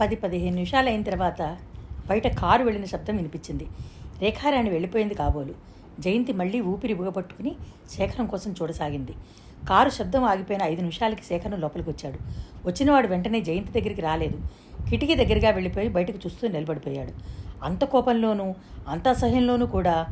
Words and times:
పది 0.00 0.16
పదిహేను 0.16 0.54
నిమిషాలు 0.54 0.88
అయిన 0.88 1.02
తర్వాత 1.02 1.58
బయట 2.08 2.26
కారు 2.28 2.64
వెళ్ళిన 2.64 2.84
శబ్దం 2.84 3.16
వినిపించింది. 3.16 3.66
రేఖారాణి 4.22 4.70
వెళ్ళిపోయింది 4.70 5.14
కాబోలు. 5.14 5.54
జయంతి 6.00 6.32
మళ్ళీ 6.32 6.60
ఊపిరి 6.60 6.94
బుగపట్టుకుని 6.94 7.56
శేఖరం 7.96 8.26
కోసం 8.26 8.50
చూడసాగింది. 8.62 9.12
కారు 9.68 9.90
శబ్దం 9.90 10.24
ఆగిపోయిన 10.24 10.62
ఐదు 10.62 10.80
నిమిషాలకి 10.80 11.22
శేఖరం 11.22 11.60
లోపలికి 11.60 11.90
వచ్చాడు. 11.90 12.18
వచ్చినవాడు 12.68 13.06
వెంటనే 13.06 13.40
జయంతి 13.40 13.80
దగ్గరికి 13.80 14.00
రాలేదు. 14.00 14.38
కిటికీ 14.90 15.14
దగ్గరగా 15.14 15.50
వెళ్ళిపోయి 15.50 15.88
బయటకు 15.88 16.18
చూస్తూ 16.26 16.48
నిలబడిపోయాడు. 16.48 17.12
అంత 17.64 17.84
కోపంలోనూ 17.84 18.54
అంత 18.88 19.08
అసహ్యంలోనూ 19.08 19.66
కూడా 19.66 20.06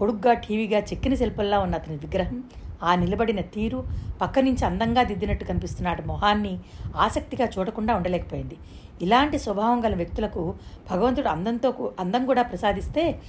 పొడుగ్గా 0.00 0.34
టీవీగా 0.34 0.78
చెక్కిన 0.78 1.14
శిల్పంలా 1.14 1.58
ఉన్న 1.58 1.74
అతని 1.74 1.96
విగ్రహం 1.96 2.44
ఆ 2.82 2.94
నిలబడిన 2.94 3.40
తీరు 3.40 3.84
పక్క 4.20 4.38
నుంచి 4.38 4.64
అందంగా 4.64 5.02
దిద్దినట్టు 5.02 5.44
కనిపిస్తున్నాడు 5.44 6.02
మొహాన్ని 6.02 6.58
ఆసక్తిగా 6.96 7.48
చూడకుండా 7.58 7.94
ఉండలేకపోయింది. 7.94 8.56
ఇలాంటి 9.02 9.38
స్వభావం 9.38 9.84
గల 9.84 9.94
వ్యక్తులకు 9.94 10.54
భగవంతుడు 10.90 11.28
అందంతో 11.28 11.72
కూ- 11.72 11.88
అందం 12.00 12.26
కూడా 12.26 12.42
ప్రసాదిస్తే 12.42 13.20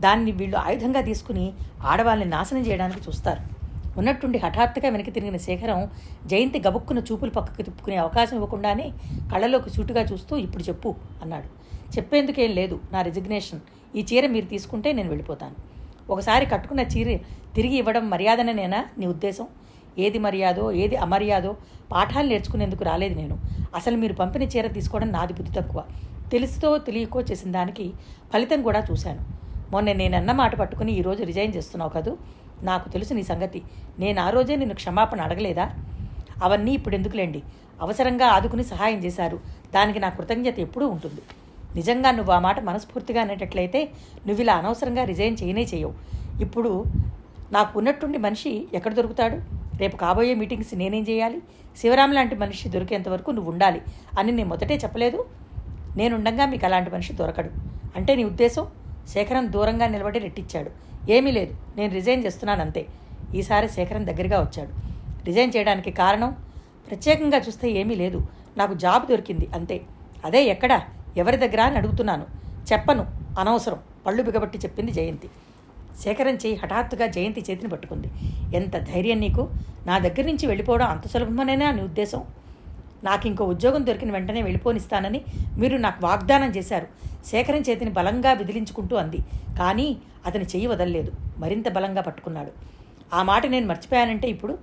దాన్ని 0.00 0.32
వీళ్ళు 0.32 0.56
ఆయుధంగా 0.56 1.00
తీసుకుని 1.00 1.52
ఆడవాళ్ళని 1.84 2.30
నాశనం 2.30 2.60
చేయడానికి 2.60 3.00
చూస్తారు. 3.08 3.56
ఉన్నట్టుండి 3.98 4.38
హఠాత్తుగా 4.38 4.88
వెనక్కి 4.88 5.10
తిరిగిన 5.10 5.36
శేఖరం 5.36 5.90
జయంతి 6.26 6.62
గబుక్కున 6.66 6.98
చూపులు 6.98 7.30
పక్కకు 7.30 7.62
తిప్పుకునే 7.62 7.96
అవకాశం 7.96 8.36
ఇవ్వకుండానే 8.36 8.92
కళ్ళలోకి 9.34 9.70
సూటుగా 9.70 10.02
చూస్తూ 10.02 10.36
ఇప్పుడు 10.36 10.62
చెప్పు 10.62 10.94
అన్నాడు. 11.22 11.66
చెప్పేందుకేం 11.96 12.50
లేదు 12.50 12.80
నా 12.92 13.02
రెజిగ్నేషన్ 13.02 13.60
ఈ 13.96 14.06
చీర 14.12 14.26
మీరు 14.26 14.46
తీసుకుంటే 14.46 14.92
నేను 14.92 15.08
వెళ్ళిపోతాను. 15.08 15.75
ఒకసారి 16.10 16.46
కట్టుకున్న 16.46 16.80
చీర 16.80 17.18
తిరిగి 17.54 17.76
ఇవ్వడం 17.76 18.10
మర్యాదనేనా 18.10 18.84
నీ 18.98 19.06
ఉద్దేశం? 19.06 19.46
ఏది 19.98 20.18
మర్యాదో 20.18 20.72
ఏది 20.72 20.96
అమర్యాదో? 20.96 21.56
పాఠాలు 21.92 22.26
నేర్చుకునేందుకు 22.26 22.84
రాలేదు 22.84 23.14
నేను. 23.14 23.38
అసలు 23.74 23.96
మీరు 23.96 24.12
పంపిన 24.12 24.42
చీర 24.42 24.66
తీసుకోవడం 24.66 25.12
నాది 25.12 25.32
బుద్ధి 25.32 25.60
తక్కువ. 25.60 25.84
తెలుసుతో 26.32 26.78
తెలియకో 26.78 27.22
చేసిన 27.22 27.52
దానికి 27.52 27.92
ఫలితం 28.32 28.62
కూడా 28.62 28.84
చూశాను. 28.90 29.24
మొన్న 29.70 29.92
నేను 29.92 30.16
అన్న 30.16 30.32
మాట 30.32 30.56
పట్టుకుని 30.56 30.92
ఈరోజు 30.92 31.24
రిజైన్ 31.24 31.54
చేస్తున్నావు 31.54 31.90
కదూ? 31.90 32.16
నాకు 32.62 32.88
తెలుసు 32.88 33.14
నీ 33.14 33.22
సంగతి. 33.22 33.62
నేను 33.98 34.20
ఆ 34.20 34.30
రోజే 34.30 34.56
నిన్ను 34.56 34.74
క్షమాపణ 34.74 35.20
అడగలేదా? 35.20 35.70
అవన్నీ 36.42 36.72
ఇప్పుడు 36.72 36.94
ఎందుకులేండి? 36.94 37.42
అవసరంగా 37.82 38.26
ఆదుకుని 38.26 38.64
సహాయం 38.64 39.04
చేశారు. 39.04 39.36
దానికి 39.74 39.98
నా 39.98 40.08
కృతజ్ఞత 40.08 40.58
ఎప్పుడూ 40.58 40.88
ఉంటుంది. 40.88 41.20
నిజంగా 41.74 42.10
నువ్వు 42.10 42.32
ఆ 42.32 42.38
మాట 42.38 42.60
మనస్ఫూర్తిగా 42.60 43.20
అనేటట్లయితే 43.20 43.84
నువ్వు 44.26 44.42
ఇలా 44.42 44.54
అనవసరంగా 44.54 45.04
రిజైన్ 45.04 45.36
చేయనే 45.42 45.62
చేయవు. 45.62 45.94
ఇప్పుడు 46.40 46.84
నాకు 47.52 47.78
ఉన్నట్టుండి 47.78 48.18
మనిషి 48.18 48.66
ఎక్కడ 48.74 48.94
దొరుకుతాడు? 48.94 49.66
రేపు 49.76 49.96
కాబోయే 49.96 50.34
మీటింగ్స్ 50.34 50.74
నేనేం 50.74 51.06
చేయాలి? 51.08 51.42
శివరాం 51.76 52.12
లాంటి 52.12 52.34
మనిషి 52.34 52.68
దొరికేంతవరకు 52.68 53.30
నువ్వు 53.30 53.52
ఉండాలి 53.52 53.82
అని 54.18 54.32
నేను 54.32 54.48
మొదటే 54.48 54.76
చెప్పలేదు. 54.76 55.26
నేనుండగా 55.96 56.46
మీకు 56.46 56.66
అలాంటి 56.66 56.90
మనిషి 56.90 57.12
దొరకడు. 57.12 57.50
అంటే 57.96 58.14
నీ 58.14 58.24
ఉద్దేశం? 58.24 58.66
శేఖరం 59.08 59.52
దూరంగా 59.52 59.86
నిలబడి 59.86 60.18
రెట్టించాడు. 60.18 60.70
ఏమీ 61.10 61.30
లేదు. 61.30 61.54
నేను 61.76 61.92
రిజైన్ 61.92 62.24
చేస్తున్నాను 62.24 62.60
అంతే. 62.60 62.86
ఈసారి 63.34 63.68
శేఖరం 63.68 64.06
దగ్గరగా 64.06 64.40
వచ్చాడు. 64.40 64.70
రిజైన్ 65.26 65.52
చేయడానికి 65.56 65.90
కారణం? 65.90 66.36
ప్రత్యేకంగా 66.88 67.38
చూస్తే 67.38 67.70
ఏమీ 67.70 67.94
లేదు. 67.94 68.26
నాకు 68.56 68.74
జాబ్ 68.74 69.06
దొరికింది 69.06 69.48
అంతే. 69.54 69.80
అదే 70.24 70.44
ఎక్కడా? 70.44 70.82
ఎవరి 71.16 71.36
దగ్గర 71.36 71.60
అని 71.60 71.76
అడుగుతున్నాను. 71.76 72.24
చెప్పను. 72.72 73.06
అనవసరం. 73.38 73.78
పళ్ళు 74.06 74.22
బిగబట్టి 74.22 74.58
చెప్పింది 74.58 74.92
జయంతి. 74.92 75.30
సేకరించి 76.00 76.38
చేయి 76.46 76.56
హఠాత్తుగా 76.56 77.06
జయంతి 77.06 77.40
చేతిని 77.50 77.68
పట్టుకుంది. 77.68 78.10
ఎంత 78.56 78.76
ధైర్యం 78.76 79.20
నీకు? 79.20 79.50
నా 79.86 79.98
దగ్గర 79.98 80.22
నుంచి 80.22 80.46
వెళ్ళిపోవడం 80.46 80.86
అంత 80.86 81.08
సులభమనేనా 81.08 81.70
నీ 81.70 81.82
ఉద్దేశం? 81.82 82.24
నాకు 83.04 83.26
ఇంకో 83.26 83.44
ఉద్యోగం 83.44 83.86
దొరికిన 83.86 84.12
వెంటనే 84.12 84.42
వెళ్ళిపోనిస్తానని 84.42 85.24
మీరు 85.58 85.76
నాకు 85.76 86.06
వాగ్దానం 86.06 86.50
చేశారు. 86.50 86.86
శేఖరం 87.26 87.60
చేతిని 87.60 87.90
బలంగా 87.90 88.32
విదిలించుకుంటూ 88.32 88.96
అంది. 88.96 89.18
కానీ 89.58 89.96
అతని 90.26 90.44
చెయ్యి 90.44 90.66
వదలలేదు. 90.66 91.12
మరింత 91.38 91.68
బలంగా 91.68 92.02
పట్టుకున్నాడు. 92.02 92.52
ఆ 93.14 93.22
మాట 93.22 93.46
నేను 93.46 93.66
మర్చిపోయానంటే 93.66 94.28
ఇప్పుడు? 94.28 94.58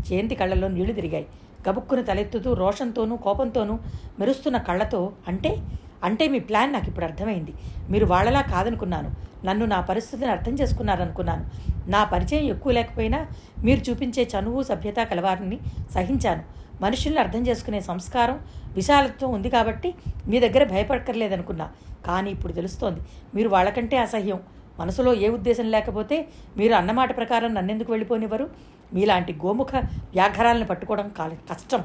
జయంతి 0.00 0.34
కళ్ళల్లో 0.34 0.68
నీళ్ళు 0.68 0.92
తిరిగాయి. 0.92 1.26
గబుక్కును 1.68 2.02
తలెత్తుతూ 2.02 2.54
రోషంతోనూ 2.54 3.16
కోపంతోనూ 3.16 3.78
మెరుస్తున్న 4.18 4.58
కళ్ళతో 4.58 5.12
అంటే? 5.28 5.56
అంటే 6.04 6.28
మీ 6.28 6.38
ప్లాన్ 6.38 6.72
నాకు 6.72 6.86
ఇప్పుడు 6.86 7.04
అర్థమైంది. 7.04 7.54
మీరు 7.90 8.06
వాళ్ళలా 8.06 8.40
కాదనుకున్నాను. 8.40 9.10
నన్ను 9.44 9.66
నా 9.66 9.80
పరిస్థితిని 9.80 10.30
అర్థం 10.30 10.52
చేసుకున్నారనుకున్నాను. 10.52 11.50
నా 11.90 12.04
పరిచయం 12.04 12.44
ఎక్కువ 12.44 12.72
లేకపోయినా 12.72 13.26
మీరు 13.64 13.90
చూపించే 13.90 14.28
చనువు 14.38 14.62
సభ్యత 14.62 14.96
కలవారిని 14.96 15.58
సహించాను. 15.94 16.42
మనుషుల్ని 16.80 17.20
అర్థం 17.20 17.46
చేసుకునే 17.46 17.80
సంస్కారం 17.80 18.40
విశాలత్వం 18.74 19.32
ఉంది 19.32 19.50
కాబట్టి 19.50 19.94
మీ 20.26 20.40
దగ్గర 20.40 20.64
భయపడక్కర్లేదనుకున్నా. 20.64 21.70
కానీ 22.06 22.30
ఇప్పుడు 22.30 22.52
తెలుస్తోంది. 22.52 23.00
మీరు 23.34 23.48
వాళ్ళకంటే 23.48 23.96
అసహ్యం. 23.96 24.40
మనసులో 24.78 25.14
ఏ 25.14 25.28
ఉద్దేశం 25.28 25.70
లేకపోతే 25.70 26.28
మీరు 26.56 26.74
అన్నమాట 26.74 27.16
ప్రకారం 27.16 27.54
నన్నెందుకు 27.54 27.92
వెళ్ళిపోనివ్వరు? 27.92 28.50
మీలాంటి 28.94 29.32
గోముఖ 29.32 29.74
వ్యాఘ్రాలను 29.76 30.66
పట్టుకోవడం 30.66 31.08
కాల 31.08 31.30
కష్టం. 31.52 31.84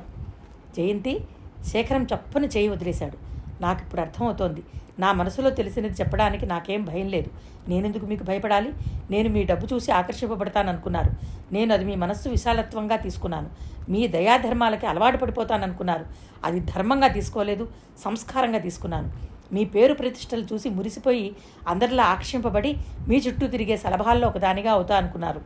జయంతి 0.78 1.28
శేఖరం 1.66 2.04
చప్పని 2.04 2.48
చేయి 2.48 2.68
వదిలేశాడు. 2.68 3.18
నాకు 3.62 3.84
ఇప్పుడు 3.84 4.02
అర్థమవుతోంది. 4.02 4.64
నా 5.00 5.12
మనసులో 5.12 5.50
తెలిసినది 5.50 5.94
చెప్పడానికి 5.94 6.46
నాకేం 6.46 6.86
భయం 6.86 7.08
లేదు. 7.08 7.30
నేనెందుకు 7.70 8.06
మీకు 8.06 8.24
భయపడాలి? 8.24 8.74
నేను 9.12 9.30
మీ 9.30 9.44
డబ్బు 9.44 9.68
చూసి 9.74 9.92
ఆకర్షింపబడతాననుకున్నారు. 9.92 11.12
నేను 11.54 11.74
అది 11.74 11.86
మీ 11.86 11.96
మనస్సు 11.96 12.30
విశాలత్వంగా 12.30 12.96
తీసుకున్నాను. 12.96 13.50
మీ 13.90 14.08
దయాధర్మాలకి 14.08 14.86
అలవాటు 14.86 15.18
పడిపోతాననుకున్నారు. 15.18 16.06
అది 16.44 16.60
ధర్మంగా 16.60 17.08
తీసుకోలేదు 17.08 17.70
సంస్కారంగా 18.00 18.60
తీసుకున్నాను. 18.60 19.31
మీ 19.54 19.66
పేరు 19.66 19.94
ప్రతిష్టలు 19.94 20.46
చూసి 20.54 20.70
మురిసిపోయి 20.70 21.36
అందరిలా 21.68 22.04
ఆకర్షింపబడి 22.04 22.72
మీ 23.08 23.18
చుట్టూ 23.18 23.48
తిరిగే 23.48 23.78
సలభాల్లో 23.78 24.28
ఒకదానిగా 24.28 24.72
అవుతా 24.72 24.98
అనుకున్నారు. 24.98 25.42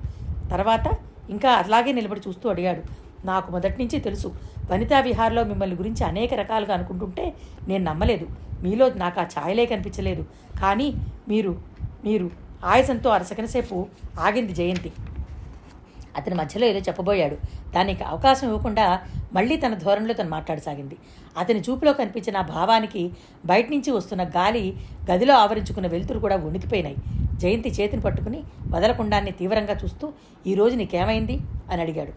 తర్వాత 0.52 0.88
ఇంకా 1.30 1.52
అలాగే 1.52 1.92
నిలబడి 1.92 2.22
చూస్తూ 2.28 2.50
అడిగాడు. 2.50 2.82
నాకు 3.26 3.52
మొదటి 3.52 3.78
నుంచి 3.84 4.00
తెలుసు 4.00 4.28
వనితా 4.72 5.00
విహార్లో 5.00 5.44
మిమ్మల్ని 5.44 5.76
గురించి 5.76 6.04
అనేక 6.04 6.34
రకాలుగా 6.34 6.74
అనుకుంటుంటే 6.74 7.36
నేను 7.68 7.84
నమ్మలేదు. 7.84 8.28
మీలో 8.62 8.86
నాకు 9.04 9.20
ఆ 9.20 9.26
ఛాయలే 9.36 9.66
కనిపించలేదు. 9.66 10.26
కానీ 10.62 10.88
మీరు 11.28 11.62
మీరు 12.06 12.30
ఆయాసంతో 12.64 13.10
అరసకన 13.10 13.46
సేపు 13.46 13.88
ఆగింది 14.20 14.54
జయంతి. 14.54 14.92
అతని 16.16 16.36
మధ్యలో 16.36 16.66
ఏదో 16.66 16.80
చెప్పబోయాడు. 16.80 17.38
దానికి 17.76 18.04
అవకాశం 18.04 18.48
ఇవ్వకుండా 18.48 19.02
మళ్ళీ 19.34 19.58
తన 19.58 19.74
ధోరణిలో 19.74 20.14
తను 20.14 20.30
మాట్లాడసాగింది. 20.30 20.98
అతని 21.38 21.60
చూపులో 21.60 21.94
కనిపించిన 21.94 22.42
భావానికి 22.42 23.12
బయట 23.46 23.70
నుంచి 23.70 23.92
వస్తున్న 23.92 24.24
గాలి 24.24 24.78
గదిలో 25.12 25.36
ఆవరించుకున్న 25.36 25.88
వెలుతురు 25.88 26.20
కూడా 26.20 26.36
వణికిపోయినాయి. 26.36 26.96
జయంతి 27.38 27.70
చేతిని 27.70 28.02
పట్టుకుని 28.02 28.44
వదలకుండాన్ని 28.68 29.32
తీవ్రంగా 29.32 29.74
చూస్తూ 29.74 30.14
ఈ 30.48 30.54
రోజు 30.54 30.76
నీకేమైంది? 30.76 31.40
అని 31.72 31.82
అడిగాడు. 31.82 32.12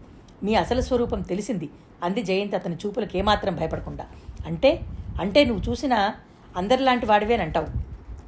మీ 0.45 0.55
అసలు 0.55 0.81
స్వరూపం 0.81 1.21
తెలిసింది 1.21 1.69
అంది 2.03 2.21
జయంతి 2.21 2.55
అతని 2.55 2.75
చూపులకు 2.75 3.17
ఏమాత్రం 3.17 3.55
భయపడకుండా. 3.55 4.05
అంటే? 4.45 4.79
అంటే 5.21 5.45
నువ్వు 5.45 5.71
చూసిన 5.71 6.09
అందరిలాంటి 6.57 7.05
వాడివేనంటావు. 7.05 7.67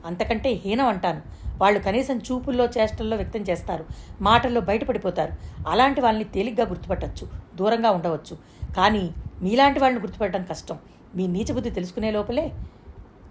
అంతకంటే 0.06 0.54
హీనం 0.54 0.88
అంటాను. 0.88 1.22
వాళ్ళు 1.62 1.80
కనీసం 1.80 2.18
చూపుల్లో 2.20 2.66
చేష్టల్లో 2.76 3.16
వ్యక్తం 3.16 3.42
చేస్తారు. 3.42 3.84
మాటల్లో 4.22 4.62
బయటపడిపోతారు. 4.62 5.34
అలాంటి 5.68 6.02
వాళ్ళని 6.02 6.28
తేలిగ్గా 6.34 6.66
గుర్తుపట్టచ్చు. 6.66 7.26
దూరంగా 7.56 7.92
ఉండవచ్చు. 7.92 8.36
కానీ 8.78 9.04
మీలాంటి 9.42 9.80
వాళ్ళని 9.80 10.02
గుర్తుపట్టడం 10.02 10.44
కష్టం. 10.52 10.78
మీ 11.16 11.24
నీచబుద్ధి 11.28 11.72
తెలుసుకునే 11.72 12.12
లోపలే 12.12 12.46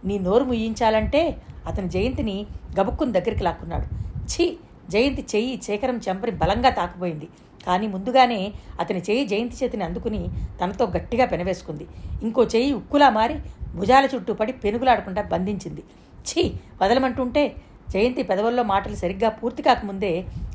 నీ 0.02 0.16
నోరు 0.18 0.44
ముయ్యించాలంటే 0.44 1.20
అతని 1.66 1.88
జయంతిని 1.88 2.36
గబుక్కుని 2.78 3.12
దగ్గరికి 3.12 3.44
లాక్కున్నాడు. 3.44 3.86
ఛీ! 4.30 4.44
జయంతి 4.88 5.22
చెయ్యి 5.32 5.54
శేఖరం 5.62 5.96
చెంపరి 5.98 6.32
బలంగా 6.42 6.70
తాకుపోయింది. 6.70 7.26
కానీ 7.66 7.86
ముందుగానే 7.86 8.38
అతని 8.80 9.00
చెయ్యి 9.08 9.24
జయంతి 9.26 9.56
చేతిని 9.56 9.84
అందుకుని 9.84 10.20
తనతో 10.60 10.84
గట్టిగా 10.96 11.24
పెనవేసుకుంది. 11.26 11.86
ఇంకో 12.22 12.42
చెయ్యి 12.54 12.72
ఉక్కులా 12.72 13.08
మారి 13.10 13.36
భుజాల 13.74 14.04
చుట్టూ 14.12 14.32
పడి 14.34 14.52
పెనుగులాడకుండా 14.62 15.22
బంధించింది. 15.32 15.82
ఛీ! 16.26 16.42
వదలమంటుంటే 16.80 17.42
జయంతి 17.92 18.22
పెదవుల్లో 18.30 18.62
మాటలు 18.72 18.96
సరిగ్గా 19.02 19.28
పూర్తి 19.38 19.62
కాకముందే 19.62 20.12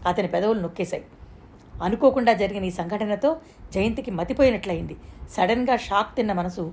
అతని 0.09 0.27
పెదవులు 0.35 0.59
నొక్కేశాయి. 0.59 1.05
అనుకోకుండా 1.85 2.33
జరిగిన 2.41 2.63
ఈ 2.63 2.73
సంఘటనతో 2.79 3.29
జయంతికి 3.73 4.11
మతిపోయినట్లయింది. 4.11 4.95
సడన్గా 5.35 5.75
షాక్ 5.87 6.11
తిన్న 6.17 6.31
మనసు 6.33 6.63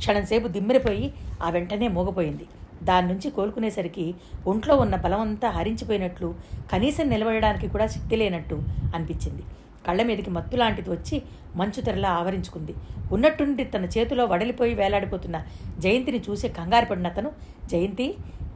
క్షణంసేపు 0.00 0.48
దిమ్మిరిపోయి 0.56 1.06
ఆ 1.42 1.50
వెంటనే 1.56 1.88
మోగపోయింది. 1.88 2.46
దాని 2.88 3.06
నుంచి 3.08 3.28
కోలుకునేసరికి 3.36 4.06
ఒంట్లో 4.50 4.74
ఉన్న 4.84 4.94
బలమంతా 5.04 5.48
హరించిపోయినట్లు 5.56 6.28
కనీసం 6.72 7.06
నిలబడడానికి 7.08 7.68
కూడా 7.74 7.86
శక్తి 7.94 8.16
లేనట్టు 8.22 8.56
అనిపించింది. 8.96 9.44
కళ్ళ 9.86 10.02
మీదకి 10.08 10.30
మత్తు 10.36 10.56
లాంటిది 10.56 10.90
వచ్చి 10.90 11.16
మంచు 11.56 11.80
తెరలా 11.86 12.10
ఆవరించుకుంది. 12.20 12.74
ఉన్నట్టుండి 13.14 13.64
తన 13.64 13.84
చేతిలో 13.94 14.24
వడలిపోయి 14.32 14.74
వేలాడిపోతున్న 14.74 15.36
జయంతిని 15.84 16.20
చూసి 16.28 16.48
కంగారు 16.58 16.86
పడిన 16.90 17.06
అతను 17.06 17.30
జయంతి 17.72 18.06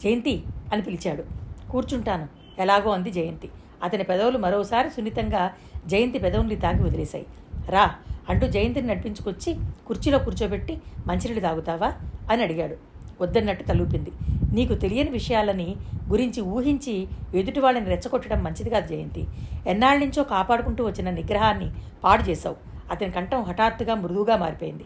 జయంతి 0.03 0.35
అని 0.73 0.83
పిలిచాడు. 0.83 1.25
కూర్చుంటాను. 1.71 2.27
ఎలాగో 2.59 2.91
అంది 2.91 3.11
జయంతి. 3.11 3.49
అతని 3.83 4.05
పెదవులు 4.05 4.39
మరోసారి 4.39 4.91
సున్నితంగా 4.91 5.53
జయంతి 5.87 6.19
పెదవుల్ని 6.19 6.57
తాకి 6.57 6.83
వదిలేశాయి. 6.83 7.27
రా 7.69 7.95
అంటూ 8.29 8.47
జయంతిని 8.47 8.89
నడిపించుకొచ్చి 8.89 9.57
కుర్చీలో 9.87 10.19
కూర్చోబెట్టి 10.19 10.79
మంచినీళ్ళు 11.07 11.41
తాగుతావా 11.41 11.93
అని 12.33 12.43
అడిగాడు. 12.43 12.77
వద్దన్నట్టు 13.21 13.65
తలూపింది. 13.65 14.13
నీకు 14.53 14.75
తెలియని 14.75 15.11
విషయాలని 15.11 15.77
గురించి 16.09 16.41
ఊహించి 16.41 17.09
ఎదుటి 17.35 17.61
వాళ్ళని 17.61 17.87
రెచ్చగొట్టడం 17.87 18.45
మంచిది 18.45 18.71
కాదు 18.71 18.87
జయంతి. 18.87 19.27
ఎన్నాళ్ళ 19.67 20.05
నుంచో 20.05 20.23
కాపాడుకుంటూ 20.23 20.87
వచ్చిన 20.87 21.11
నిగ్రహాన్ని 21.11 21.71
పాడు 22.05 22.23
చేశావు. 22.23 22.57
అతని 22.91 23.11
కంఠం 23.11 23.43
హఠాత్తుగా 23.43 23.95
మృదువుగా 23.95 24.37
మారిపోయింది. 24.37 24.85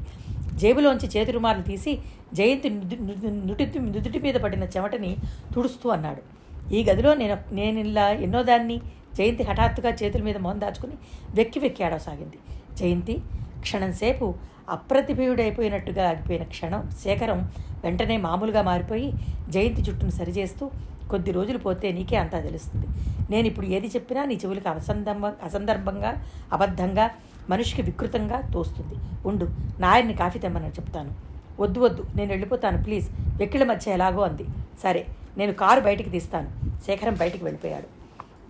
జేబులోంచి 0.61 1.07
చేతి 1.15 1.33
రుమాలు 1.33 1.63
తీసి 1.71 1.93
జయంతి 2.39 2.69
నుటి 3.49 3.65
నుదుటి 3.95 4.19
మీద 4.27 4.37
పడిన 4.45 4.65
చెమటని 4.75 5.13
తుడుస్తూ 5.55 5.89
అన్నాడు. 5.91 6.23
ఈ 6.77 6.81
గదిలో 6.89 7.11
నేను 7.23 7.37
నేను 7.59 7.79
ఇలా 7.89 8.07
ఎన్నో 8.27 8.43
దాన్ని 8.51 8.77
జయంతి 9.19 9.43
హఠాత్తుగా 9.49 9.91
చేతుల 10.01 10.23
మీద 10.29 10.39
మొహం 10.45 10.61
దాచుకుని 10.61 10.97
వెక్కి 11.39 11.59
వెక్కి 11.59 11.83
ఆడసాగింది 11.85 12.39
జయంతి 12.79 13.17
క్షణంసేపు 13.67 14.27
అప్రతిభయుడైపోయినట్టుగా 14.75 16.03
ఆగిపోయిన 16.11 16.45
క్షణం 16.55 16.83
శేఖరం 17.03 17.41
వెంటనే 17.85 18.17
మామూలుగా 18.27 18.63
మారిపోయి 18.63 19.09
జయంతి 19.55 19.83
జుట్టును 19.83 20.11
సరిచేస్తూ 20.11 20.65
కొద్ది 21.11 21.31
రోజులు 21.33 21.59
పోతే 21.59 21.87
నీకే 21.93 22.17
అంతా 22.17 22.39
తెలుస్తుంది. 22.41 22.87
నేను 23.31 23.47
ఇప్పుడు 23.47 23.67
ఏది 23.67 23.87
చెప్పినా 23.87 24.25
నీ 24.25 24.35
చెవులకు 24.35 24.69
అసందర్భ 24.69 25.27
అసందర్భంగా 25.49 26.13
అబద్ధంగా 26.53 27.07
మనిషికి 27.51 27.83
వికృతంగా 27.83 28.41
తోస్తుంది. 28.41 28.95
ఉండు 29.29 29.49
నాయన్ని 29.79 30.15
కాఫీ 30.15 30.39
తెమ్మని 30.39 30.69
చెప్తాను. 30.69 31.11
వద్దు 31.61 31.81
వద్దు 31.81 32.05
నేను 32.17 32.31
వెళ్ళిపోతాను 32.31 32.85
ప్లీజ్. 32.85 33.11
వెక్కిళ్ళ 33.21 33.67
మధ్య 33.67 33.93
ఎలాగో 33.93 34.23
అంది. 34.23 34.45
సరే 34.83 35.07
నేను 35.37 35.53
కారు 35.53 35.81
బయటికి 35.81 36.11
తీస్తాను. 36.11 36.81
శేఖరం 36.87 37.15
బయటికి 37.15 37.45
వెళ్ళిపోయాడు. 37.45 38.03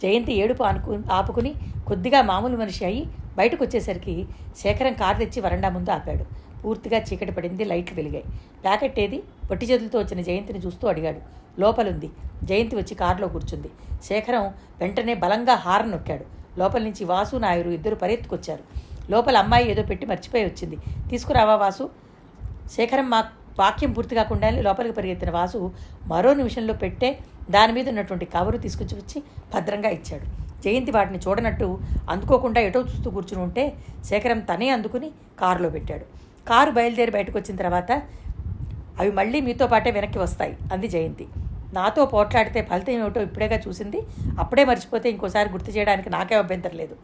జయంతి 0.02 0.34
ఏడుపు 0.34 0.62
ఆనుకు 0.62 1.02
ఆపుకుని 1.12 1.54
కొద్దిగా 1.86 2.22
మామూలు 2.22 2.56
మనిషి 2.56 2.84
అయి 2.84 3.06
బయటకు 3.38 3.64
వచ్చేసరికి 3.64 4.26
శేఖరం 4.58 4.92
కారు 4.92 5.18
తెచ్చి 5.18 5.40
వరండా 5.40 5.68
ముందు 5.68 5.90
ఆపాడు. 5.90 6.24
పూర్తిగా 6.62 6.98
చీకటి 6.98 7.32
పడింది 7.32 7.64
లైట్లు 7.64 7.96
వెలిగాయి. 7.96 8.24
ప్యాకెట్ 8.64 9.00
ఏది? 9.00 9.22
పొట్టి 9.50 9.66
చేతులతో 9.66 9.98
వచ్చిన 9.98 10.22
జయంతిని 10.22 10.58
చూస్తూ 10.58 10.88
అడిగాడు. 10.88 11.20
లోపలుంది. 11.60 12.10
జయంతి 12.44 12.76
వచ్చి 12.76 12.94
కారులో 12.94 13.28
కూర్చుంది. 13.28 13.70
శేఖరం 14.04 14.44
వెంటనే 14.80 15.14
బలంగా 15.14 15.54
హారన్ 15.54 15.90
నొక్కాడు. 15.90 16.41
లోపల 16.60 16.82
నుంచి 16.82 17.04
వాసు 17.04 17.36
నాయుడు 17.36 17.70
ఇద్దరు 17.78 17.96
పరిగెత్తుకొచ్చారు 18.02 18.64
లోపల 19.12 19.36
అమ్మాయి 19.42 19.64
ఏదో 19.72 19.82
పెట్టి 19.90 20.06
మర్చిపోయి 20.06 20.44
వచ్చింది. 20.44 20.76
తీసుకురావా 21.10 21.54
వాసు? 21.62 21.84
శేఖరం 22.74 23.10
మా 23.10 23.20
వాక్యం 23.58 23.90
పూర్తి 23.92 24.14
కాకుండా 24.14 24.48
లోపలికి 24.66 24.94
పరిగెత్తిన 24.98 25.30
వాసు 25.30 25.58
మరో 26.12 26.30
నిమిషంలో 26.34 26.74
పెట్టే 26.82 27.18
దాని 27.50 27.72
మీద 27.76 27.86
ఉన్నటువంటి 27.88 28.26
కవరు 28.34 28.58
తీసుకొచ్చి 28.64 28.94
వచ్చి 29.00 29.18
భద్రంగా 29.54 29.90
ఇచ్చాడు. 29.98 30.26
జయంతి 30.64 30.92
వాటిని 30.96 31.18
చూడనట్టు 31.18 31.68
అందుకోకుండా 32.10 32.60
ఎటో 32.60 32.80
చూస్తూ 32.80 33.10
కూర్చుని 33.10 33.42
ఉంటే 33.42 33.64
శేఖరం 34.08 34.40
తనే 34.50 34.68
అందుకుని 34.68 35.08
కారులో 35.40 35.70
పెట్టాడు. 35.70 36.04
కారు 36.48 36.70
బయలుదేరి 36.70 37.12
బయటకు 37.16 37.36
వచ్చిన 37.38 37.56
తర్వాత 37.56 37.92
అవి 39.00 39.10
మళ్ళీ 39.18 39.40
మీతో 39.40 39.66
పాటే 39.66 39.90
వెనక్కి 39.90 40.18
వస్తాయి 40.18 40.54
అంది 40.72 40.88
జయంతి. 40.88 41.26
నాతో 41.72 42.04
పోట్లాడితే 42.04 42.62
ఫలితం 42.62 42.92
ఏమిటో 42.92 43.22
ఇప్పుడేగా 43.22 43.60
చూసింది. 43.68 44.02
అప్పుడే 44.40 44.64
మర్చిపోతే 44.64 45.10
ఇంకోసారి 45.10 45.50
గుర్తు 45.50 45.70
చేయడానికి 45.70 46.10
నాకే 46.10 46.34
అభ్యంతరం 46.34 46.76
లేదు. 46.76 46.96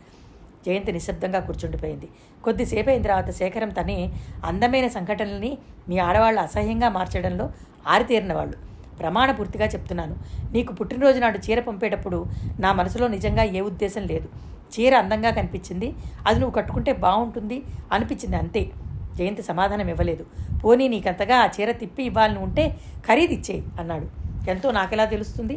జయంతి 0.67 0.93
నిశ్శబ్దంగా 0.93 1.41
కూర్చుండిపోయింది. 1.41 2.09
కొద్దిసేపు 2.45 2.91
అయిన 2.91 3.03
తర్వాత 3.03 3.31
శేఖరం 3.31 3.69
తనే 3.69 4.13
అందమైన 4.45 4.89
సంఘటనల్ని 4.89 5.59
మీ 5.89 5.99
ఆడవాళ్ళు 5.99 6.41
అసహ్యంగా 6.41 6.89
మార్చడంలో 6.89 7.51
ఆరితేరిన 7.87 8.33
వాళ్ళు 8.33 8.57
ప్రమాణపూర్తిగా 8.99 9.67
చెప్తున్నాను. 9.67 10.17
నీకు 10.53 10.73
పుట్టినరోజు 10.73 11.19
నాడు 11.19 11.39
చీర 11.39 11.61
పంపేటప్పుడు 11.61 12.27
నా 12.61 12.73
మనసులో 12.73 13.09
నిజంగా 13.09 13.43
ఏ 13.43 13.61
ఉద్దేశం 13.61 14.03
లేదు. 14.03 14.29
చీర 14.75 14.97
అందంగా 14.97 15.31
కనిపించింది. 15.31 15.95
అది 16.27 16.41
నువ్వు 16.41 16.55
కట్టుకుంటే 16.55 16.93
బాగుంటుంది 16.93 17.63
అనిపించింది 17.93 18.37
అంతే. 18.37 18.71
జయంతి 19.17 19.43
సమాధానం 19.43 19.89
ఇవ్వలేదు. 19.89 20.27
పోనీ 20.65 20.89
నీకంతగా 20.89 21.37
ఆ 21.37 21.49
చీర 21.61 21.73
తిప్పి 21.73 22.03
ఇవ్వాలని 22.03 22.39
ఉంటే 22.39 22.77
ఖరీదిచ్చేయి 23.07 23.65
అన్నాడు. 23.81 24.18
ఎంతో 24.55 24.69
నాకెలా 24.79 25.05
తెలుస్తుంది? 25.15 25.57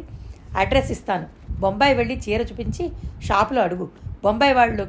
అడ్రస్ 0.62 0.90
ఇస్తాను. 0.94 1.26
బొంబాయి 1.62 1.94
వెళ్ళి 2.00 2.14
చీర 2.24 2.40
చూపించి 2.50 2.84
షాపులో 3.28 3.60
అడుగు. 3.66 3.86
బొంబాయి 4.24 4.54
వాళ్ళు 4.60 4.84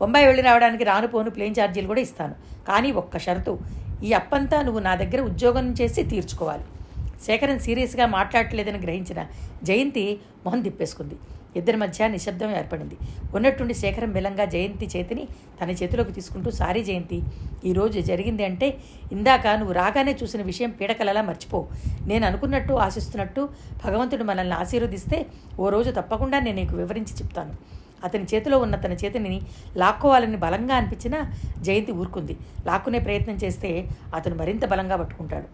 బొంబాయి 0.00 0.26
వెళ్ళి 0.28 0.42
రావడానికి 0.48 0.84
రాను 0.90 1.06
పోను 1.12 1.30
ప్లేన్ 1.36 1.56
ఛార్జీలు 1.58 1.88
కూడా 1.92 2.02
ఇస్తాను. 2.06 2.34
కానీ 2.68 2.90
ఒక్క 3.02 3.18
షరతు 3.24 3.52
ఈ 4.08 4.10
అప్పంతా 4.20 4.58
నువ్వు 4.66 4.80
నా 4.88 4.92
దగ్గర 5.02 5.20
ఉద్యోగం 5.30 5.66
చేసి 5.80 6.02
తీర్చుకోవాలి. 6.12 6.64
శేఖరన్ 7.26 7.64
సీరియస్గా 7.66 8.06
మాట్లాడలేదని 8.18 8.80
గ్రహించిన 8.84 9.20
జయంతి 9.68 10.04
మొహం 10.44 10.60
తిప్పేసుకుంది. 10.66 11.16
ఇద్దరి 11.56 11.76
మధ్య 11.76 12.08
నిశ్శబ్దం 12.08 12.50
ఏర్పడింది. 12.50 12.96
ఉన్నట్టుండి 13.34 13.74
శేఖరం 13.74 14.12
బెలంగా 14.12 14.44
జయంతి 14.44 14.86
చేతిని 14.96 15.24
తన 15.60 15.70
చేతిలోకి 15.70 16.12
తీసుకుంటూ 16.12 16.50
సారీ 16.50 16.84
జయంతి 16.84 17.22
ఈరోజు 17.64 18.00
జరిగింది 18.00 18.44
అంటే 18.44 18.78
ఇందాక 19.12 19.46
నువ్వు 19.46 19.74
రాగానే 19.74 20.12
చూసిన 20.22 20.42
విషయం 20.42 20.70
పీడకలలా 20.70 21.22
మర్చిపో. 21.22 21.68
నేను 22.06 22.26
అనుకున్నట్టు 22.26 22.72
ఆశిస్తున్నట్టు 22.72 23.48
భగవంతుడు 23.84 24.24
మనల్ని 24.24 24.54
ఆశీర్వదిస్తే 24.54 25.26
ఓ 25.58 25.68
రోజు 25.68 25.90
తప్పకుండా 25.90 26.40
నేను 26.40 26.56
నీకు 26.56 26.76
వివరించి 26.76 27.14
చెప్తాను. 27.22 27.54
అతని 28.04 28.26
చేతిలో 28.34 28.58
ఉన్న 28.58 28.76
తన 28.76 28.92
చేతిని 28.92 29.40
లాక్కోవాలని 29.76 30.36
బలంగా 30.36 30.74
అనిపించినా 30.76 31.32
జయంతి 31.58 31.92
ఊరుకుంది. 31.92 32.36
లాక్కునే 32.66 32.98
ప్రయత్నం 32.98 33.34
చేస్తే 33.44 33.88
అతను 34.14 34.34
మరింత 34.34 34.64
బలంగా 34.64 34.96
పట్టుకుంటాడు. 34.96 35.48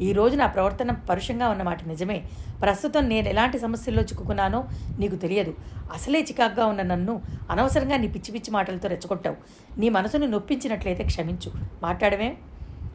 ఈ 0.00 0.12
రోజు 0.12 0.36
నా 0.36 0.46
ప్రవర్తన 0.46 0.90
పరుషంగా 0.90 1.48
ఉన్నమాట 1.48 1.88
నిజమే. 1.88 2.24
ప్రస్తుతం 2.62 3.08
నేను 3.08 3.28
ఎలాంటి 3.28 3.58
సమస్యల్లో 3.58 4.02
చిక్కుకున్నానో 4.02 4.64
నీకు 4.98 5.16
తెలియదు. 5.16 5.54
అసలే 5.92 6.20
చికాగ్గా 6.20 6.66
ఉన్న 6.66 6.82
నన్ను 6.82 7.22
అనవసరంగా 7.50 7.96
నీ 7.96 8.08
పిచ్చి 8.08 8.32
పిచ్చి 8.32 8.50
మాటలతో 8.50 8.88
రెచ్చగొట్టావు. 8.88 9.36
నీ 9.78 9.88
మనసును 9.88 10.26
నొప్పించినట్లయితే 10.26 11.04
క్షమించు. 11.04 11.52
మాట్లాడమే 11.82 12.36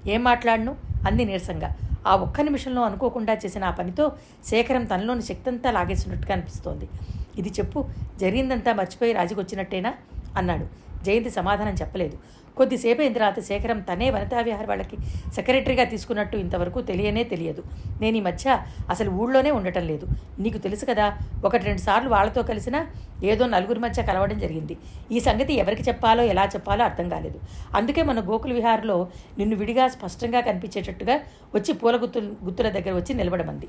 ఏం 0.08 0.24
మాట్లాడను? 0.24 0.76
అంది 1.08 1.26
నీరసంగా. 1.26 1.76
ఆ 2.08 2.16
ఒక్క 2.16 2.42
నిమిషంలో 2.42 2.82
అనుకోకుండా 2.82 3.34
చేసిన 3.34 3.64
ఆ 3.64 3.72
పనితో 3.72 4.12
శేఖరం 4.46 4.86
తనలోని 4.86 5.22
శక్తంతా 5.22 5.72
లాగేసినట్టుగా 5.72 6.34
అనిపిస్తోంది. 6.34 6.90
ఇది 7.38 7.50
చెప్పు 7.50 7.90
జరిగిందంతా 8.20 8.74
మర్చిపోయి 8.74 9.14
రాజుకొచ్చినట్టేనా? 9.14 9.94
అన్నాడు. 10.38 10.86
జయంతి 11.06 11.30
సమాధానం 11.30 11.76
చెప్పలేదు. 11.82 12.18
కొద్దిసేపు 12.58 13.14
తర్వాత 13.14 13.40
శేఖరం 13.48 13.80
తనే 13.88 14.10
వనితా 14.10 14.42
విహార్ 14.42 14.68
వాళ్ళకి 14.70 14.98
సెక్రటరీగా 15.32 15.84
తీసుకున్నట్టు 15.84 16.36
ఇంతవరకు 16.44 16.80
తెలియనే 16.90 17.24
తెలియదు. 17.32 17.64
నేను 18.02 18.18
ఈ 18.18 18.22
మధ్య 18.28 18.60
అసలు 18.90 19.10
ఊళ్ళోనే 19.22 19.52
ఉండటం 19.52 19.84
లేదు. 19.88 20.08
నీకు 20.40 20.58
తెలుసు 20.58 20.86
కదా 20.86 21.08
ఒకటి 21.46 21.66
రెండు 21.66 21.82
సార్లు 21.82 22.10
వాళ్ళతో 22.10 22.42
కలిసినా 22.42 22.82
ఏదో 23.24 23.48
నలుగురి 23.48 23.80
మధ్య 23.80 24.04
కలవడం 24.04 24.38
జరిగింది. 24.40 24.78
ఈ 25.12 25.20
సంగతి 25.20 25.54
ఎవరికి 25.64 25.84
చెప్పాలో 25.90 26.24
ఎలా 26.24 26.46
చెప్పాలో 26.56 26.84
అర్థం 26.86 27.10
కాలేదు. 27.10 27.40
అందుకే 27.76 28.04
మన 28.04 28.20
గోకుల 28.20 28.54
విహార్లో 28.54 28.98
నిన్ను 29.38 29.56
విడిగా 29.56 29.88
స్పష్టంగా 29.88 30.42
కనిపించేటట్టుగా 30.42 31.20
వచ్చి 31.56 31.74
పూల 31.74 31.96
గుత్తుల 32.02 32.32
గుత్తుల 32.46 32.70
దగ్గర 32.70 32.96
వచ్చి 32.96 33.14
నిలబడమంది. 33.14 33.68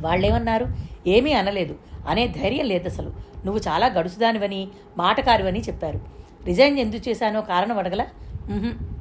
వాళ్ళేమన్నారు? 0.00 0.66
ఏమీ 1.06 1.32
అనలేదు. 1.32 1.74
అనే 2.08 2.24
ధైర్యం 2.28 2.66
లేదు 2.66 2.86
అసలు 2.88 3.10
నువ్వు 3.46 3.60
చాలా 3.68 3.86
గడుసుదానివని 3.86 4.62
మాటకారివని 4.98 5.60
చెప్పారు. 5.60 6.18
రిజైన్ 6.46 6.78
ఎందుకు 6.78 7.08
చేశానో 7.08 7.40
కారణం 7.40 7.78
అడగల? 7.78 8.06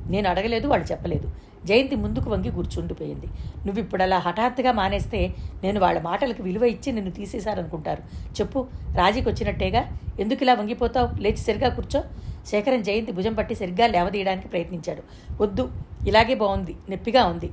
నేను 0.10 0.30
అడగలేదు 0.30 0.68
వాళ్ళు 0.68 0.92
చెప్పలేదు. 0.92 1.32
జయంతి 1.66 1.96
ముందుకు 1.96 2.30
వంగి 2.30 2.52
కూర్చుండిపోయింది. 2.52 3.28
నువ్వు 3.66 3.80
ఇప్పుడు 3.80 4.04
అలా 4.04 4.18
హఠాత్తుగా 4.18 4.72
మానేస్తే 4.72 5.36
నేను 5.64 5.80
వాళ్ళ 5.80 6.02
మాటలకు 6.02 6.44
విలువ 6.44 6.64
ఇచ్చి 6.64 6.92
నిన్ను 6.92 7.12
తీసేశారనుకుంటారు. 7.12 8.04
చెప్పు 8.42 8.68
రాజీకి 8.96 9.30
వచ్చినట్టేగా? 9.30 10.00
ఎందుకు 10.20 10.44
ఇలా 10.44 10.54
వంగిపోతావు? 10.54 11.22
లేచి 11.22 11.38
సరిగా 11.38 11.70
కూర్చో. 11.70 12.04
శేఖరం 12.48 12.82
జయంతి 12.82 13.12
భుజం 13.12 13.34
పట్టి 13.34 13.56
సరిగ్గా 13.56 13.88
లేవదీయడానికి 13.88 14.48
ప్రయత్నించాడు. 14.48 15.04
వద్దు 15.44 15.72
ఇలాగే 16.08 16.36
బాగుంది 16.36 16.76
నొప్పిగా 16.90 17.26
ఉంది. 17.26 17.50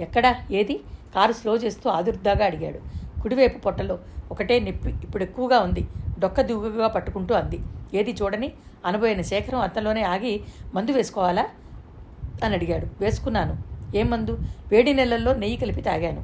ఎక్కడా? 0.00 0.36
ఏది? 0.50 0.80
కారు 1.14 1.32
స్లో 1.32 1.56
చేస్తూ 1.56 1.90
ఆదుర్దాగా 1.90 2.44
అడిగాడు. 2.44 2.78
కుడివైపు 3.22 3.58
పొట్టలో 3.58 3.98
ఒకటే 4.30 4.60
నొప్పి 4.60 4.90
ఇప్పుడు 4.90 5.22
ఎక్కువగా 5.22 5.58
ఉంది. 5.58 5.84
డొక్క 6.18 6.40
దిగుగా 6.40 6.88
పట్టుకుంటూ 6.88 7.34
అంది. 7.34 7.58
ఏది 7.94 8.12
చూడని 8.22 8.52
అనబోయిన 8.86 9.20
శేఖరం 9.20 9.60
అతనిలోనే 9.60 10.02
ఆగి 10.02 10.40
మందు 10.74 10.92
వేసుకోవాలా? 10.92 11.44
అని 12.44 12.54
అడిగాడు. 12.54 12.86
వేసుకున్నాను. 13.00 13.54
ఏం 13.96 14.10
మందు? 14.10 14.38
వేడి 14.72 14.94
నెలల్లో 14.94 15.34
నెయ్యి 15.34 15.56
కలిపి 15.56 15.80
తాగాను. 15.80 16.22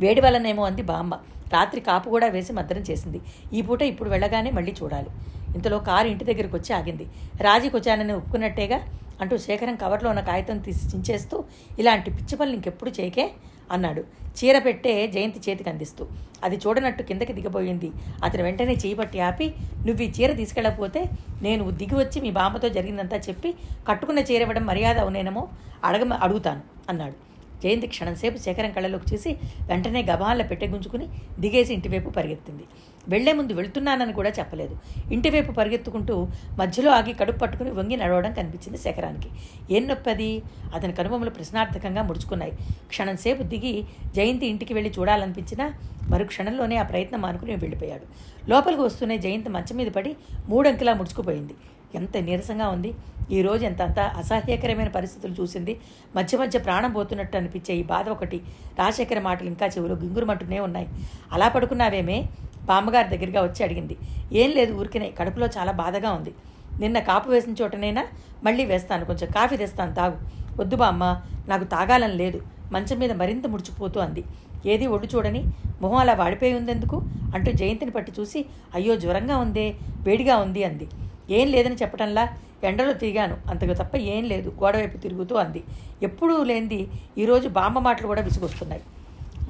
వేడి 0.00 0.20
వల్లనేమో 0.20 0.64
అంది 0.64 0.82
బామ్మ. 0.82 1.14
రాత్రి 1.52 1.80
కాపు 1.80 2.10
కూడా 2.10 2.26
వేసి 2.26 2.52
మద్దరం 2.52 2.80
చేసింది. 2.80 3.20
ఈ 3.52 3.60
పూట 3.62 3.82
ఇప్పుడు 3.82 4.10
వెళ్ళగానే 4.10 4.50
మళ్ళీ 4.50 4.74
చూడాలి. 4.82 5.10
ఇంతలో 5.54 5.78
కారు 5.78 6.08
ఇంటి 6.08 6.24
దగ్గరికి 6.24 6.56
వచ్చి 6.56 6.72
ఆగింది. 6.74 7.06
రాజీకి 7.40 7.76
వచ్చానని 7.76 8.12
ఒప్పుకున్నట్టేగా 8.12 8.80
అంటూ 9.20 9.38
శేఖరం 9.38 9.76
కవర్లో 9.76 10.10
ఉన్న 10.10 10.20
కాగితం 10.20 10.58
తీసి 10.58 10.96
చించేస్తూ 10.96 11.44
ఇలాంటి 11.78 12.10
పిచ్చి 12.10 12.36
పనులు 12.36 12.54
ఇంకెప్పుడు 12.54 12.90
చేయకే? 13.00 13.30
అన్నాడు. 13.74 14.02
చీర 14.38 14.56
పెట్టే 14.66 14.92
జయంతి 15.14 15.40
చేతికి 15.46 15.70
అందిస్తూ. 15.72 16.02
అది 16.44 16.56
చూడనట్టు 16.64 17.02
కిందకి 17.08 17.32
దిగబోయింది 17.38 17.88
అతను 18.26 18.42
వెంటనే 18.46 18.74
చేయిపట్టి 18.82 19.18
ఆపి 19.28 19.46
నువ్వు 19.86 20.00
ఈ 20.06 20.08
చీర 20.18 20.30
తీసుకెళ్ళకపోతే 20.40 21.00
నేను 21.46 21.64
దిగి 21.80 21.96
వచ్చి 22.02 22.20
మీ 22.26 22.30
బామ్మతో 22.38 22.68
జరిగిందంతా 22.76 23.18
చెప్పి 23.28 23.50
కట్టుకున్న 23.88 24.22
చీర 24.30 24.40
ఇవ్వడం 24.46 24.64
మర్యాద 24.70 24.98
అవునేనమో 25.04 25.42
అడగ 25.88 26.04
అడుగుతాను 26.26 26.62
అన్నాడు. 26.92 27.16
జయంతి 27.64 27.86
క్షణంసేపు 27.86 28.38
శేఖరం 28.38 28.72
కళ్ళలోకి 28.72 29.14
చూసి 29.14 29.30
వెంటనే 29.66 30.02
గబాల 30.02 30.42
పెట్టె 30.42 30.66
గుంజుకుని 30.66 31.08
దిగేసి 31.40 31.74
ఇంటివైపు 31.74 32.10
పరిగెత్తింది. 32.10 32.64
వెళ్ళే 33.08 33.32
ముందు 33.32 33.52
వెళ్తున్నానని 33.52 34.12
కూడా 34.12 34.30
చెప్పలేదు. 34.38 34.78
ఇంటివైపు 35.12 35.52
పరిగెత్తుకుంటూ 35.52 36.28
మధ్యలో 36.58 36.90
ఆగి 36.92 37.12
కడుపు 37.12 37.38
పట్టుకుని 37.38 37.70
వంగి 37.70 37.96
నడవడం 37.96 38.32
కనిపించింది 38.32 38.78
శేఖరానికి. 38.78 39.30
ఏం 39.74 39.88
నొప్పది? 39.88 40.42
అతని 40.74 40.92
కనుబొమ్మలు 40.92 41.30
ప్రశ్నార్థకంగా 41.30 42.02
ముడుచుకున్నాయి. 42.02 42.52
క్షణంసేపు 42.88 43.42
దిగి 43.42 43.84
జయంతి 44.16 44.46
ఇంటికి 44.46 44.74
వెళ్ళి 44.74 44.92
చూడాలనిపించినా 44.98 45.72
మరు 46.08 46.24
క్షణంలోనే 46.24 46.76
ఆ 46.76 46.82
ప్రయత్నం 46.82 47.20
మానుకుని 47.20 47.56
వెళ్ళిపోయాడు. 47.56 48.06
లోపలికి 48.50 48.82
వస్తూనే 48.82 49.18
జయంతి 49.18 49.48
మంచం 49.48 49.76
మీద 49.76 49.90
పడి 49.90 50.16
మూడంకిలా 50.48 50.94
ముడుచుకుపోయింది. 50.94 51.54
ఎంత 51.94 52.16
నీరసంగా 52.16 52.68
ఉంది. 52.68 52.90
ఈ 53.32 53.42
రోజు 53.42 53.64
ఎంత 53.64 53.80
అంత 53.82 54.00
అసహ్యకరమైన 54.20 54.88
పరిస్థితులు 54.88 55.34
చూసింది. 55.40 55.72
మధ్య 56.16 56.38
మధ్య 56.38 56.58
ప్రాణం 56.58 56.92
పోతున్నట్టు 56.92 57.36
అనిపించే 57.36 57.72
ఈ 57.74 57.82
బాధ 57.82 58.08
ఒకటి 58.08 58.38
రాజశేఖర 58.78 59.20
మాటలు 59.20 59.48
ఇంకా 59.48 59.66
చెవిలో 59.66 59.94
గింగురుమంటూనే 59.94 60.58
ఉన్నాయి. 60.58 60.88
అలా 61.32 61.48
పడుకున్నావేమే? 61.48 62.28
బామ్మగారి 62.64 63.08
దగ్గరగా 63.08 63.42
వచ్చి 63.42 63.64
అడిగింది. 63.64 63.96
ఏం 64.32 64.50
లేదు 64.50 64.72
ఊరికినే 64.80 65.10
కడుపులో 65.10 65.46
చాలా 65.56 65.72
బాధగా 65.72 66.12
ఉంది. 66.12 66.32
నిన్న 66.80 66.98
కాపు 66.98 67.28
వేసిన 67.30 67.54
చోటనైనా 67.62 68.02
మళ్ళీ 68.44 68.64
వేస్తాను. 68.64 69.04
కొంచెం 69.04 69.28
కాఫీ 69.38 69.56
తెస్తాను 69.56 69.94
తాగు. 69.94 70.18
వద్దు 70.60 70.76
బామ్మ 70.76 71.04
నాకు 71.48 71.64
తాగాలని 71.64 72.14
లేదు. 72.14 72.40
మంచం 72.72 72.98
మీద 72.98 73.12
మరింత 73.12 73.46
ముడిచిపోతూ 73.46 74.00
అంది. 74.00 74.24
ఏది 74.66 74.86
ఒడ్డు 74.86 75.06
చూడని 75.06 75.42
మొహం 75.82 75.96
అలా 75.96 76.14
వాడిపోయి 76.14 76.54
ఉందెందుకు? 76.54 76.96
అంటూ 77.34 77.52
జయంతిని 77.52 77.90
పట్టి 77.90 78.12
చూసి 78.18 78.40
అయ్యో 78.74 78.96
జ్వరంగా 78.96 79.36
ఉందే 79.36 79.66
వేడిగా 80.06 80.36
ఉంది 80.36 80.64
అంది. 80.64 80.88
ఏం 81.30 81.48
లేదని 81.48 81.74
చెప్పటంలా 81.74 82.28
ఎండలో 82.64 82.92
తిరిగాను. 82.92 83.36
అంతకు 83.50 83.72
తప్ప 83.72 83.96
ఏం 83.96 84.24
లేదు. 84.24 84.52
గోడవైపు 84.62 84.96
తిరుగుతూ 84.96 85.34
అంది. 85.36 85.62
ఎప్పుడూ 86.02 86.42
లేనిది 86.44 86.88
ఈరోజు 87.18 87.48
బామ్మ 87.48 87.78
మాటలు 87.78 88.06
కూడా 88.06 88.22
విసుగొస్తున్నాయి. 88.22 88.82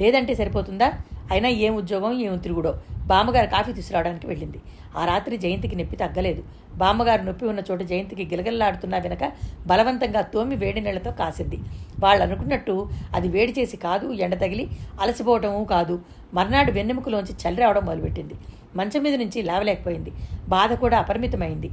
లేదంటే 0.00 0.34
సరిపోతుందా? 0.34 0.92
అయినా 1.30 1.48
ఏం 1.48 1.76
ఉద్యోగం 1.76 2.12
ఏం 2.20 2.36
తిరుగుడో. 2.36 2.74
బామ్మగారు 3.06 3.46
కాఫీ 3.46 3.72
తీసుకురావడానికి 3.72 4.26
వెళ్ళింది. 4.26 4.60
ఆ 4.96 5.04
రాత్రి 5.04 5.36
జయంతికి 5.36 5.76
నొప్పి 5.76 5.96
తగ్గలేదు. 5.96 6.42
బామ్మగారు 6.74 7.22
నొప్పి 7.22 7.44
ఉన్న 7.46 7.62
చోట 7.70 7.82
జయంతికి 7.82 8.24
గిలగిల్లాడుతున్నా 8.24 8.98
వెనక 8.98 9.32
బలవంతంగా 9.66 10.20
తోమి 10.20 10.56
వేడి 10.56 10.80
నీళ్ళతో 10.80 11.10
కాసింది. 11.10 11.58
వాళ్ళు 12.00 12.24
అనుకున్నట్టు 12.24 12.88
అది 13.14 13.28
వేడి 13.28 13.54
చేసి 13.58 13.76
కాదు 13.76 14.12
ఎండ 14.12 14.34
తగిలి 14.34 14.70
అలసిపోవటము 15.00 15.64
కాదు. 15.64 16.02
మర్నాడు 16.34 16.72
వెన్నెముకలోంచి 16.72 17.34
చల్లి 17.42 17.62
రావడం 17.62 17.84
మొదలుపెట్టింది. 17.84 18.34
మంచం 18.76 19.02
మీద 19.02 19.14
నుంచి 19.14 19.42
లేవలేకపోయింది. 19.42 20.12
బాధ 20.48 20.72
కూడా 20.72 20.98
అపరిమితమైంది. 20.98 21.70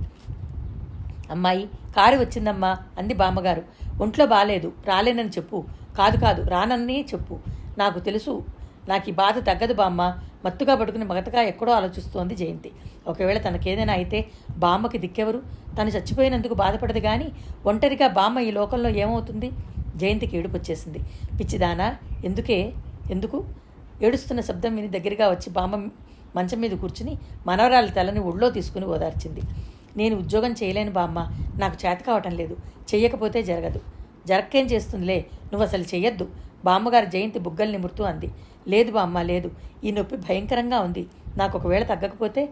అమ్మాయి 1.32 1.63
కారు 1.98 2.18
వచ్చిందమ్మా 2.18 2.77
అంది 2.98 3.13
బామ్మగారు. 3.13 3.63
ఒంట్లో 4.01 4.25
బాలేదు 4.25 4.72
రాలేనని 4.88 5.30
చెప్పు. 5.30 5.58
కాదు 5.98 6.18
కాదు 6.18 6.42
రానని 6.50 7.06
చెప్పు. 7.13 7.39
నాకు 7.77 8.00
తెలుసు 8.00 8.44
నాకు 8.89 9.10
ఈ 9.10 9.13
బాధ 9.13 9.38
తగ్గదు 9.38 9.74
బామ్మ. 9.74 10.01
మత్తుగా 10.46 10.75
పడుకుని 10.75 11.06
మగతగా 11.06 11.42
ఎక్కడో 11.42 11.72
ఆలోచిస్తోంది 11.72 12.36
జయంతి. 12.36 12.72
ఒకవేళ 13.08 13.38
తనకేదైనా 13.38 13.94
అయితే 13.94 14.25
బామ్మకి 14.58 14.98
దిక్కెవరు? 14.98 15.39
తను 15.77 15.89
చచ్చిపోయినందుకు 15.89 16.54
బాధపడదు 16.54 17.00
కానీ 17.00 17.27
ఒంటరిగా 17.66 18.08
బామ్మ 18.08 18.39
ఈ 18.39 18.51
లోకంలో 18.51 18.89
ఏమవుతుంది? 18.89 19.51
జయంతికి 19.96 20.38
ఏడుపు 20.38 20.56
వచ్చేసింది 20.58 21.00
పిచ్చిదానా 21.39 21.96
ఎందుకే? 22.25 22.74
ఎందుకు? 23.12 23.46
ఏడుస్తున్న 24.01 24.42
శబ్దం 24.42 24.75
విని 24.75 24.88
దగ్గరగా 24.88 25.30
వచ్చి 25.30 25.50
బామ్మ 25.50 25.75
మంచం 26.36 26.60
మీద 26.60 26.72
కూర్చుని 26.72 27.18
మనవరాలి 27.48 27.92
తలని 27.92 28.20
ఒళ్ళో 28.20 28.50
తీసుకుని 28.50 28.86
ఓదార్చింది. 28.86 29.42
నేను 29.98 30.16
ఉద్యోగం 30.18 30.52
చేయలేను 30.52 30.92
బామ్మ 30.92 31.20
నాకు 31.60 31.78
చేత 31.86 31.98
కావటం 31.98 32.32
లేదు 32.32 32.58
చెయ్యకపోతే 32.94 33.44
జరగదు. 33.44 33.82
జరక్కేం 34.28 34.66
చేస్తుందిలే 34.66 35.26
నువ్వు 35.54 35.68
అసలు 35.68 35.82
చెయ్యొద్దు. 35.82 36.30
బామ్మగారు 36.66 37.06
జయంతి 37.06 37.40
బుగ్గల్ని 37.40 37.78
నిమురుతూ 37.78 38.04
అంది. 38.04 38.30
లేదు 38.68 38.92
బామ్మ 38.92 39.22
లేదు. 39.22 39.52
ఈ 39.84 39.92
నొప్పి 39.92 40.16
భయంకరంగా 40.16 40.80
ఉంది. 40.80 41.08
నాకు 41.38 41.58
ఒకవేళ 41.58 41.84
తగ్గకపోతే 41.84 42.50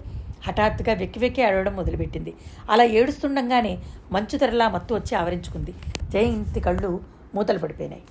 హఠాత్తుగా 0.48 0.94
వెక్కి 0.94 1.20
వెక్కి 1.20 1.44
ఆడవడం 1.44 1.76
మొదలుపెట్టింది. 1.76 2.34
అలా 2.70 2.84
ఏడుస్తుండగానే 2.84 3.80
మంచు 4.12 4.38
తెరలా 4.38 4.70
మత్తు 4.70 4.96
వచ్చి 4.96 5.16
ఆవరించుకుంది. 5.16 5.74
జయంతి 6.10 6.60
కళ్ళు 6.60 7.02
మూతలు 7.36 7.60
పడిపోయినాయి. 7.60 8.04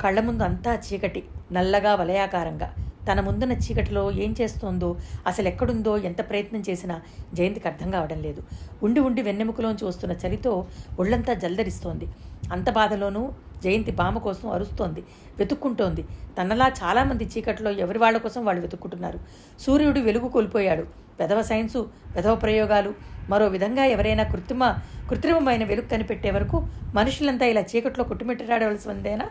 కళ్ళ 0.00 0.20
ముందు 0.20 0.42
అంతా 0.42 0.74
చీకటి 0.74 1.24
నల్లగా 1.52 1.94
వలయాకారంగా. 1.94 2.74
తన 3.08 3.20
ముందున్న 3.20 3.54
చీకటిలో 3.64 4.04
ఏం 4.24 4.34
చేస్తోందో 4.40 4.88
అసలు 5.26 5.48
ఎక్కడుందో 5.48 5.92
ఎంత 6.08 6.20
ప్రయత్నం 6.30 6.62
చేసినా 6.68 6.96
జయంతికి 7.34 7.68
అర్థం 7.68 7.90
కావడం 7.90 8.18
లేదు. 8.26 8.40
ఉండి 8.82 9.00
ఉండి 9.00 9.22
వెన్నెముకలోంచి 9.22 9.84
వస్తున్న 9.84 10.14
చలితో 10.24 10.52
ఒళ్ళంతా 10.98 11.34
జల్దరిస్తోంది. 11.34 12.08
అంత 12.52 12.70
బాధలోనూ 12.70 13.22
జయంతి 13.64 13.92
బామ 13.92 14.16
కోసం 14.18 14.46
అరుస్తోంది 14.56 15.00
వెతుక్కుంటోంది. 15.38 16.02
తనలా 16.38 16.66
చాలామంది 16.80 17.24
చీకట్లో 17.24 17.70
ఎవరి 17.84 17.98
వాళ్ళ 17.98 18.16
కోసం 18.18 18.42
వాళ్ళు 18.44 18.60
వెతుక్కుంటున్నారు? 18.62 19.18
సూర్యుడు 19.64 20.00
వెలుగు 20.00 20.28
కోల్పోయాడు. 20.28 20.84
పెదవ 21.20 21.40
సైన్సు 21.42 21.80
పెదవ 22.16 22.34
ప్రయోగాలు 22.34 22.90
మరో 23.30 23.46
విధంగా 23.54 23.84
ఎవరైనా 23.94 24.24
కృత్రిమ 24.32 24.64
కృత్రిమమైన 25.10 25.64
వెలుగు 25.64 25.88
కనిపెట్టే 25.88 26.30
వరకు 26.30 26.56
మనుషులంతా 26.94 27.46
ఇలా 27.46 27.62
చీకట్లో 27.70 28.04
కుట్టుమిట్టరాడవలసిందేనా 28.04 29.26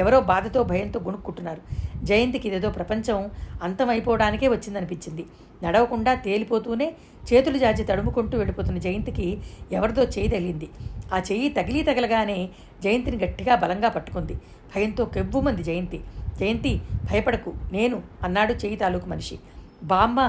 ఎవరో 0.00 0.18
బాధతో 0.32 0.60
భయంతో 0.62 0.98
గుణుక్కుంటున్నారు. 1.00 1.62
జయంతికి 2.04 2.48
ఇదేదో 2.48 2.68
ప్రపంచం 2.70 3.18
అంతమైపోవడానికే 3.62 4.48
వచ్చిందనిపించింది. 4.48 5.24
నడవకుండా 5.62 6.14
తేలిపోతూనే 6.26 6.88
చేతులు 7.28 7.58
జాచి 7.58 7.84
తడుముకుంటూ 7.84 8.38
వెళ్ళిపోతున్న 8.38 8.78
జయంతికి 8.78 9.26
ఎవరిదో 9.72 10.04
చేయి 10.04 10.28
తగిలింది. 10.28 10.68
ఆ 11.14 11.18
చెయ్యి 11.32 11.48
తగిలి 11.58 11.82
తగలగానే 11.82 12.38
జయంతిని 12.84 13.18
గట్టిగా 13.24 13.54
బలంగా 13.54 13.88
పట్టుకుంది. 13.88 14.34
భయంతో 14.74 15.04
కెవ్వుమంది 15.04 15.62
జయంతి. 15.62 16.00
జయంతి 16.40 16.72
భయపడకు 17.10 17.52
నేను 17.72 17.96
అన్నాడు 18.24 18.52
చెయ్యి 18.52 18.78
తాలూకు 18.82 19.06
మనిషి. 19.06 19.36
బామ్మ 19.84 20.20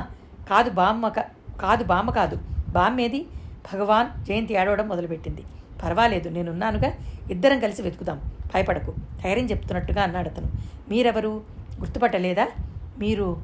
కాదు 0.49 0.69
బామ్మ 0.69 1.07
కాదు 1.61 1.83
బామ్మ 1.83 2.09
కాదు. 2.11 2.37
బామ్మేది? 2.69 3.21
భగవాన్ 3.73 4.09
జయంతి 4.25 4.53
ఏడవడం 4.53 4.87
మొదలుపెట్టింది. 4.87 5.43
పర్వాలేదు 5.83 6.29
నేనున్నానుగా. 6.29 6.89
ఇద్దరం 7.31 7.59
కలిసి 7.59 7.81
వెతుకుదాం. 7.81 8.19
భయపడకు. 8.53 8.93
ధైర్యం 9.23 9.45
చెప్తున్నట్టుగా 9.45 10.03
అన్నాడు 10.03 10.29
అతను. 10.29 10.47
మీరెవరు? 10.89 11.41
గుర్తుపట్టలేదా? 11.79 12.47
మీరు 12.99 13.37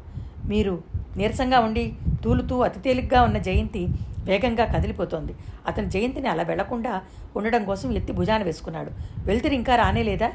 మీరు 0.45 0.83
నీరసంగా 1.17 1.59
ఉండి 1.59 1.95
తూలుతూ 2.23 2.59
అతి 2.61 2.79
తేలిగ్గా 2.79 3.21
ఉన్న 3.21 3.37
జయంతి 3.37 3.87
వేగంగా 4.23 4.65
కదిలిపోతోంది. 4.65 5.35
అతను 5.67 5.89
జయంతిని 5.89 6.27
అలా 6.27 6.43
వెళ్ళకుండా 6.43 7.01
ఉండడం 7.35 7.63
కోసం 7.63 7.91
ఎత్తి 7.91 8.13
భుజాన 8.13 8.43
వేసుకున్నాడు. 8.43 8.91
వెళ్తిరి 9.25 9.55
ఇంకా 9.55 9.75
రానేలేదా? 9.75 10.31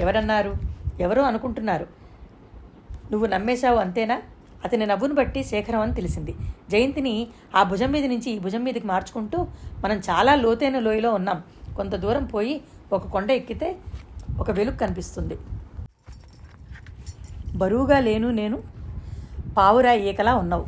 ఎవరన్నారు? 0.00 0.54
ఎవరో 1.00 1.22
అనుకుంటున్నారు. 1.22 1.86
నువ్వు 3.12 3.26
నమ్మేశావు 3.26 3.76
అంతేనా? 3.76 4.22
అతని 4.64 4.86
నవ్వును 4.86 5.14
బట్టి 5.14 5.44
శేఖరం 5.44 5.80
అని 5.80 5.94
తెలిసింది. 5.94 6.34
జయంతిని 6.70 7.26
ఆ 7.56 7.62
భుజం 7.62 7.92
మీద 7.92 8.04
నుంచి 8.04 8.30
ఈ 8.30 8.38
భుజం 8.38 8.64
మీదకి 8.64 8.86
మార్చుకుంటూ 8.86 9.46
మనం 9.84 9.96
చాలా 9.96 10.34
లోతైన 10.34 10.78
లోయలో 10.78 11.14
ఉన్నాం. 11.14 11.42
కొంత 11.76 11.94
దూరం 11.94 12.24
పోయి 12.24 12.60
ఒక 12.92 13.06
కొండ 13.06 13.30
ఎక్కితే 13.30 13.76
ఒక 14.38 14.50
వెలుగు 14.50 14.76
కనిపిస్తుంది. 14.76 15.38
బరువుగా 17.56 17.98
లేను 17.98 18.30
నేను 18.30 18.62
పావురా 19.56 19.92
ఏకలా 19.92 20.34
ఉన్నావు. 20.34 20.66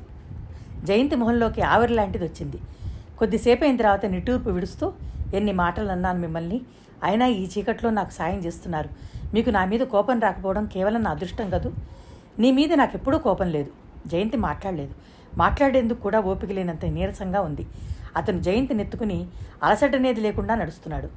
జయంతి 0.84 1.16
మొహంలోకి 1.16 1.62
ఆవిరి 1.62 1.92
లాంటిది 1.92 2.24
వచ్చింది. 2.24 2.58
కొద్దిసేపు 3.18 3.64
అయిన 3.64 3.76
తర్వాత 3.76 4.06
నిట్టూర్పు 4.06 4.50
విడుస్తూ 4.50 4.92
ఎన్ని 5.34 5.52
మాటలు 5.52 5.92
అన్నాను 5.92 6.18
మిమ్మల్ని 6.18 6.60
అయినా 7.04 7.26
ఈ 7.26 7.48
చీకట్లో 7.58 7.90
నాకు 7.90 8.10
సాయం 8.10 8.38
చేస్తున్నారు. 8.38 8.88
మీకు 9.34 9.50
నా 9.50 9.64
మీద 9.64 9.80
కోపం 9.80 10.20
రాకపోవడం 10.20 10.66
కేవలం 10.66 11.02
నా 11.02 11.10
అదృష్టం 11.10 11.50
కదూ? 11.50 11.72
నీ 12.38 12.52
మీద 12.52 12.72
నాకు 12.72 12.92
ఎప్పుడూ 12.94 13.18
కోపం 13.18 13.50
లేదు. 13.50 13.70
జయంతి 14.06 14.36
మాట్లాడలేదు. 14.36 14.94
మాట్లాడేందుకు 15.38 16.00
కూడా 16.00 16.20
ఓపిక 16.20 16.52
లేనంత 16.52 16.84
నీరసంగా 16.84 17.40
ఉంది. 17.40 17.66
అతను 18.16 18.42
జయంతిని 18.42 18.82
ఎత్తుకుని 18.82 19.26
అలసటనేది 19.62 20.20
లేకుండా 20.20 20.54
నడుస్తున్నాడు. 20.54 21.08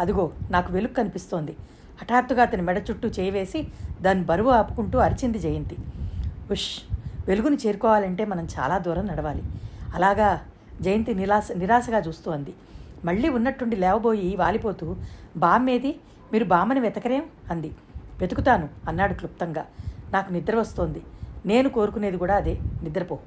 అదిగో 0.00 0.30
నాకు 0.50 0.72
వెలుగు 0.72 0.92
కనిపిస్తోంది. 0.92 1.56
హఠాత్తుగా 2.00 2.42
అతని 2.42 2.62
మెడ 2.62 2.82
చుట్టూ 2.90 3.08
చేయివేసి 3.08 3.66
దాని 4.02 4.22
బరువు 4.22 4.50
ఆపుకుంటూ 4.50 4.98
అరిచింది 4.98 5.38
జయంతి. 5.38 5.76
ఉష్ 6.50 6.78
వెలుగుని 7.28 7.56
చేరుకోవాలంటే 7.66 8.24
మనం 8.24 8.48
చాలా 8.58 8.78
దూరం 8.78 9.06
నడవాలి. 9.06 9.42
అలాగా 9.94 10.40
జయంతి 10.80 11.14
నిరాశ 11.14 11.48
నిరాశగా 11.52 11.98
చూస్తూ 11.98 12.30
అంది. 12.30 12.54
మళ్ళీ 13.04 13.28
ఉన్నట్టుండి 13.28 13.76
లేవబోయి 13.76 14.36
వాలిపోతూ 14.36 14.96
బామ్మేది 15.36 16.00
మీరు 16.32 16.44
బామ్మని 16.44 16.80
వెతకరేం? 16.80 17.22
అంది. 17.50 17.72
వెతుకుతాను 18.20 18.68
అన్నాడు 18.88 19.14
క్లుప్తంగా. 19.14 19.66
నాకు 20.12 20.32
నిద్ర 20.32 20.56
వస్తోంది. 20.56 21.02
నేను 21.46 21.68
కోరుకునేది 21.68 22.16
కూడా 22.16 22.36
అదే. 22.36 22.58
నిద్రపో. 22.82 23.18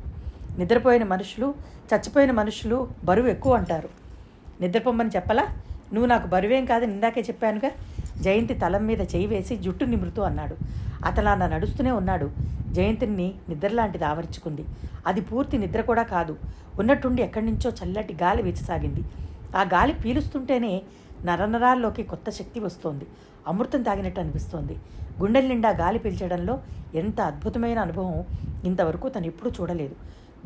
నిద్రపోయిన 0.58 1.04
మనుషులు 1.04 1.54
చచ్చిపోయిన 1.94 2.32
మనుషులు 2.32 2.88
బరువు 3.04 3.28
ఎక్కువ 3.28 3.56
అంటారు. 3.56 3.90
నిద్రపోమ్మని 4.62 5.10
చెప్పలా? 5.16 5.44
నువ్వు 5.94 6.06
నాకు 6.06 6.28
బరువేం 6.28 6.66
కాదని 6.66 6.94
ఇందాకే 6.94 7.22
చెప్పానుగా. 7.22 7.72
జయంతి 8.22 8.54
తలం 8.54 8.86
మీద 8.86 9.02
చేయి 9.02 9.28
వేసి 9.28 9.56
జుట్టు 9.56 9.86
నిమృతూ 9.86 10.22
అన్నాడు. 10.22 10.56
అతను 11.06 11.30
అలా 11.30 11.48
నడుస్తూనే 11.48 11.92
ఉన్నాడు. 11.92 12.32
జయంతిని 12.72 13.34
నిద్రలాంటిది 13.50 14.04
ఆవరించుకుంది. 14.04 14.66
అది 15.08 15.22
పూర్తి 15.22 15.58
నిద్ర 15.58 15.82
కూడా 15.82 16.04
కాదు. 16.04 16.38
ఉన్నట్టుండి 16.80 17.22
ఎక్కడి 17.22 17.46
నుంచో 17.46 17.72
చల్లటి 17.72 18.14
గాలి 18.14 18.44
వీచసాగింది. 18.44 19.04
ఆ 19.58 19.62
గాలి 19.62 19.94
పీలుస్తుంటేనే 19.94 20.82
నరనరాల్లోకి 21.26 22.04
కొత్త 22.04 22.30
శక్తి 22.30 22.60
వస్తోంది. 22.60 23.06
అమృతం 23.48 23.82
తాగినట్టు 23.82 24.20
అనిపిస్తోంది. 24.20 24.78
గుండెల 25.22 25.48
నిండా 25.48 25.70
గాలి 25.70 26.00
పీల్చడంలో 26.00 26.60
ఎంత 26.96 27.22
అద్భుతమైన 27.22 27.80
అనుభవం 27.80 28.24
ఇంతవరకు 28.66 29.10
తను 29.10 29.26
ఎప్పుడూ 29.26 29.52
చూడలేదు. 29.62 29.96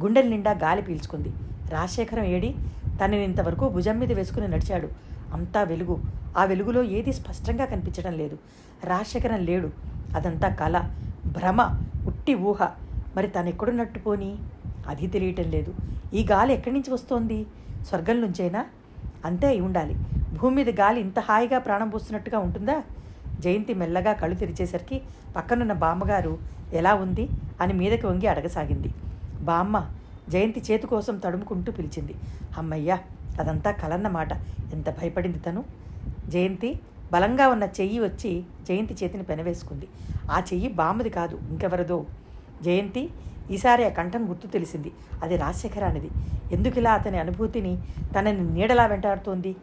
గుండెల 0.02 0.28
నిండా 0.28 0.52
గాలి 0.52 0.82
పీల్చుకుంది. 0.82 1.34
రాజశేఖరం 1.70 2.24
ఏడి 2.24 2.56
తనని 3.06 3.24
ఇంతవరకు 3.24 3.70
భుజం 3.70 4.00
మీద 4.00 4.14
వేసుకుని 4.14 4.48
నడిచాడు. 4.48 4.90
అంతా 5.34 5.64
వెలుగు. 5.64 6.00
ఆ 6.38 6.44
వెలుగులో 6.44 6.84
ఏది 6.84 7.14
స్పష్టంగా 7.14 7.66
కనిపించడం 7.66 8.14
లేదు. 8.18 8.38
రాజశేఖరం 8.84 9.46
లేడు. 9.46 9.70
అదంతా 10.16 10.50
కళ 10.50 10.90
భ్రమ 11.26 11.82
ఉట్టి 12.08 12.36
ఊహ. 12.36 12.68
మరి 13.16 13.28
తను 13.28 13.50
ఎక్కడున్నట్టు 13.50 14.00
పోని? 14.00 14.38
అది 14.88 15.08
తెలియటం 15.08 15.44
లేదు. 15.44 15.74
ఈ 16.14 16.28
గాలి 16.32 16.54
ఎక్కడి 16.54 16.74
నుంచి 16.74 16.94
వస్తోంది? 16.94 17.46
స్వర్గం 17.88 18.22
నుంచేనా? 18.22 18.66
అంతే 19.26 19.48
అయి 19.48 19.60
ఉండాలి. 19.60 19.96
భూమి 20.40 20.56
మీద 20.56 20.80
గాలి 20.80 21.02
ఇంత 21.02 21.20
హాయిగా 21.20 21.60
ప్రాణం 21.60 21.90
పోస్తున్నట్టుగా 21.90 22.40
ఉంటుందా? 22.40 22.84
జయంతి 23.40 23.74
మెల్లగా 23.74 24.14
కళ్ళు 24.14 24.36
తెరిచేసరికి 24.36 25.02
పక్కనున్న 25.36 25.74
బామ్మగారు 25.74 26.38
ఎలా 26.74 26.94
ఉంది? 26.94 27.30
అని 27.62 27.74
మీదకి 27.74 28.06
వంగి 28.06 28.28
అడగసాగింది. 28.28 28.94
బామ్మ 29.42 29.86
జయంతి 30.30 30.64
చేతి 30.72 30.88
కోసం 30.88 31.18
తడుముకుంటూ 31.18 31.72
పిలిచింది. 31.72 32.16
అమ్మయ్యా 32.58 33.00
అదంతా 33.40 33.72
కలన్నమాట. 33.72 34.34
ఎంత 34.74 34.90
భయపడింది 34.90 35.40
తను? 35.40 35.64
జయంతి 36.28 36.80
బలంగా 37.14 37.48
ఉన్న 37.48 37.64
చెయ్యి 37.64 38.00
వచ్చి 38.00 38.44
జయంతి 38.68 38.94
చేతిని 39.04 39.24
పెనవేసుకుంది. 39.24 39.88
ఆ 40.32 40.40
చెయ్యి 40.40 40.68
బామ్మది 40.68 41.10
కాదు 41.10 41.40
ఇంకెవరదో? 41.50 42.06
జయంతి 42.62 43.10
ఈసారి 43.52 43.86
ఆ 43.86 43.90
కంఠం 43.90 44.30
గుర్తు 44.30 44.48
తెలిసింది. 44.48 44.92
అది 45.24 45.38
రాజశేఖరానిది. 45.38 46.10
ఎందుకిలా 46.52 46.94
అతని 46.94 47.20
అనుభూతిని 47.20 47.82
తనని 48.20 48.54
నీడలా 48.54 48.86
వెంటాడుతోంది? 48.86 49.56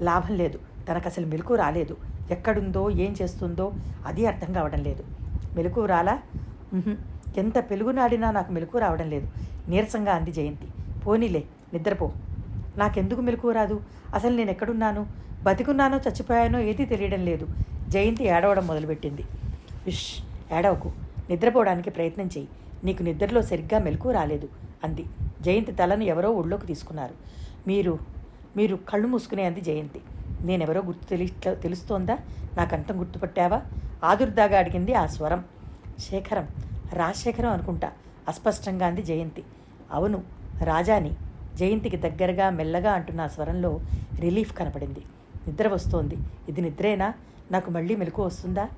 లాభం 0.00 0.34
లేదు. 0.36 0.58
తనకు 0.88 1.08
అసలు 1.08 1.26
మెలకు 1.26 1.54
రాలేదు. 1.54 1.96
ఎక్కడుందో 2.30 2.90
ఏం 2.90 3.14
చేస్తుందో 3.22 3.72
అది 4.06 4.26
అర్థం 4.26 4.52
కావడం 4.52 4.82
లేదు. 4.82 5.04
మెలకు 5.56 5.84
రాలా? 5.84 6.22
ఎంత 7.36 7.58
పెలుగునాడినా 7.58 8.30
నాకు 8.30 8.52
మెలకు 8.52 8.78
రావడం 8.78 9.10
లేదు. 9.10 9.28
నీరసంగా 9.68 10.12
అంది 10.12 10.32
జయంతి. 10.32 10.68
పోనీలే 11.06 11.44
నిద్రపో. 11.72 12.12
నాకెందుకు 12.78 13.20
మెలకు 13.20 13.50
రాదు? 13.50 13.80
అసలు 14.14 14.36
నేను 14.36 14.50
ఎక్కడున్నాను 14.50 15.06
బతికున్నానో 15.42 15.96
చచ్చిపోయానో 15.96 16.58
ఏదీ 16.60 16.84
తెలియడం 16.84 17.24
లేదు. 17.24 17.48
జయంతి 17.88 18.24
ఏడవడం 18.24 18.66
మొదలుపెట్టింది. 18.66 19.24
విష్ 19.86 20.22
ఏడవకు. 20.54 20.92
నిద్రపోవడానికి 21.30 21.90
ప్రయత్నం 21.90 22.26
చేయి 22.26 22.48
నీకు 22.84 23.02
నిద్రలో 23.02 23.42
సరిగ్గా 23.42 23.78
మెలకు 23.78 24.10
రాలేదు 24.10 24.48
అంది. 24.84 25.04
జయంతి 25.40 25.72
తలను 25.72 26.02
ఎవరో 26.02 26.30
ఒళ్ళోకి 26.30 26.66
తీసుకున్నారు. 26.66 27.14
మీరు 27.66 27.98
మీరు 28.56 28.76
కళ్ళు 28.76 29.08
మూసుకునే 29.08 29.44
అంది 29.44 29.60
జయంతి. 29.60 30.00
నేనెవరో 30.40 30.82
గుర్తు 30.82 31.04
తెలి 31.04 31.32
తెలుస్తోందా? 31.48 32.18
నాకంతం 32.56 33.00
గుర్తుపట్టావా? 33.00 33.62
ఆదుర్దాగా 34.04 34.58
అడిగింది 34.58 34.94
ఆ 34.94 35.06
స్వరం. 35.06 35.44
శేఖరం 35.98 36.48
రాజశేఖరం 36.92 37.50
అనుకుంటా 37.50 37.92
అస్పష్టంగా 38.28 38.86
అంది 38.86 39.02
జయంతి. 39.02 39.42
అవును 39.92 40.22
రాజాని. 40.64 41.10
జయంతికి 41.56 41.96
దగ్గరగా 41.96 42.50
మెల్లగా 42.50 42.92
అంటున్న 42.92 43.26
స్వరంలో 43.26 43.80
రిలీఫ్ 44.20 44.56
కనపడింది. 44.56 45.00
నిద్ర 45.46 45.68
వస్తోంది. 45.68 46.16
ఇది 46.48 46.60
నిద్రేనా? 46.60 47.14
నాకు 47.52 47.70
మళ్ళీ 47.70 47.96
మెలకు 47.96 48.22
వస్తుందా? 48.22 48.68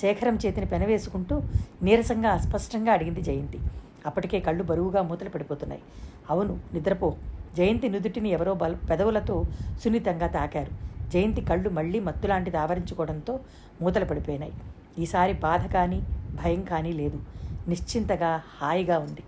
శేఖరం 0.00 0.38
చేతిని 0.46 0.66
పెనవేసుకుంటూ 0.66 1.42
నీరసంగా 1.82 2.30
అస్పష్టంగా 2.30 2.92
అడిగింది 2.92 3.22
జయంతి. 3.22 3.58
అప్పటికే 4.06 4.40
కళ్ళు 4.40 4.62
బరువుగా 4.62 5.02
మూతలు 5.02 5.28
పడిపోతున్నాయి. 5.28 5.82
అవును 6.30 6.58
నిద్రపో. 6.72 7.14
జయంతి 7.56 7.88
నుదుటిని 7.88 8.28
ఎవరో 8.28 8.54
బల 8.54 8.76
పెదవులతో 8.90 9.44
సున్నితంగా 9.82 10.26
తాకారు. 10.26 10.70
జయంతి 11.10 11.40
కళ్ళు 11.40 11.70
మళ్ళీ 11.70 12.00
మత్తులాంటిది 12.00 12.56
ఆవరించుకోవడంతో 12.56 13.40
మూతలు 13.82 14.04
పడిపోయినాయి. 14.04 14.52
ఈసారి 14.98 15.32
బాధ 15.32 15.66
కానీ 15.66 16.02
భయం 16.44 16.62
కానీ 16.62 16.92
లేదు. 16.92 17.20
నిశ్చింతగా 17.68 18.42
హాయిగా 18.62 18.98
ఉంది. 18.98 19.22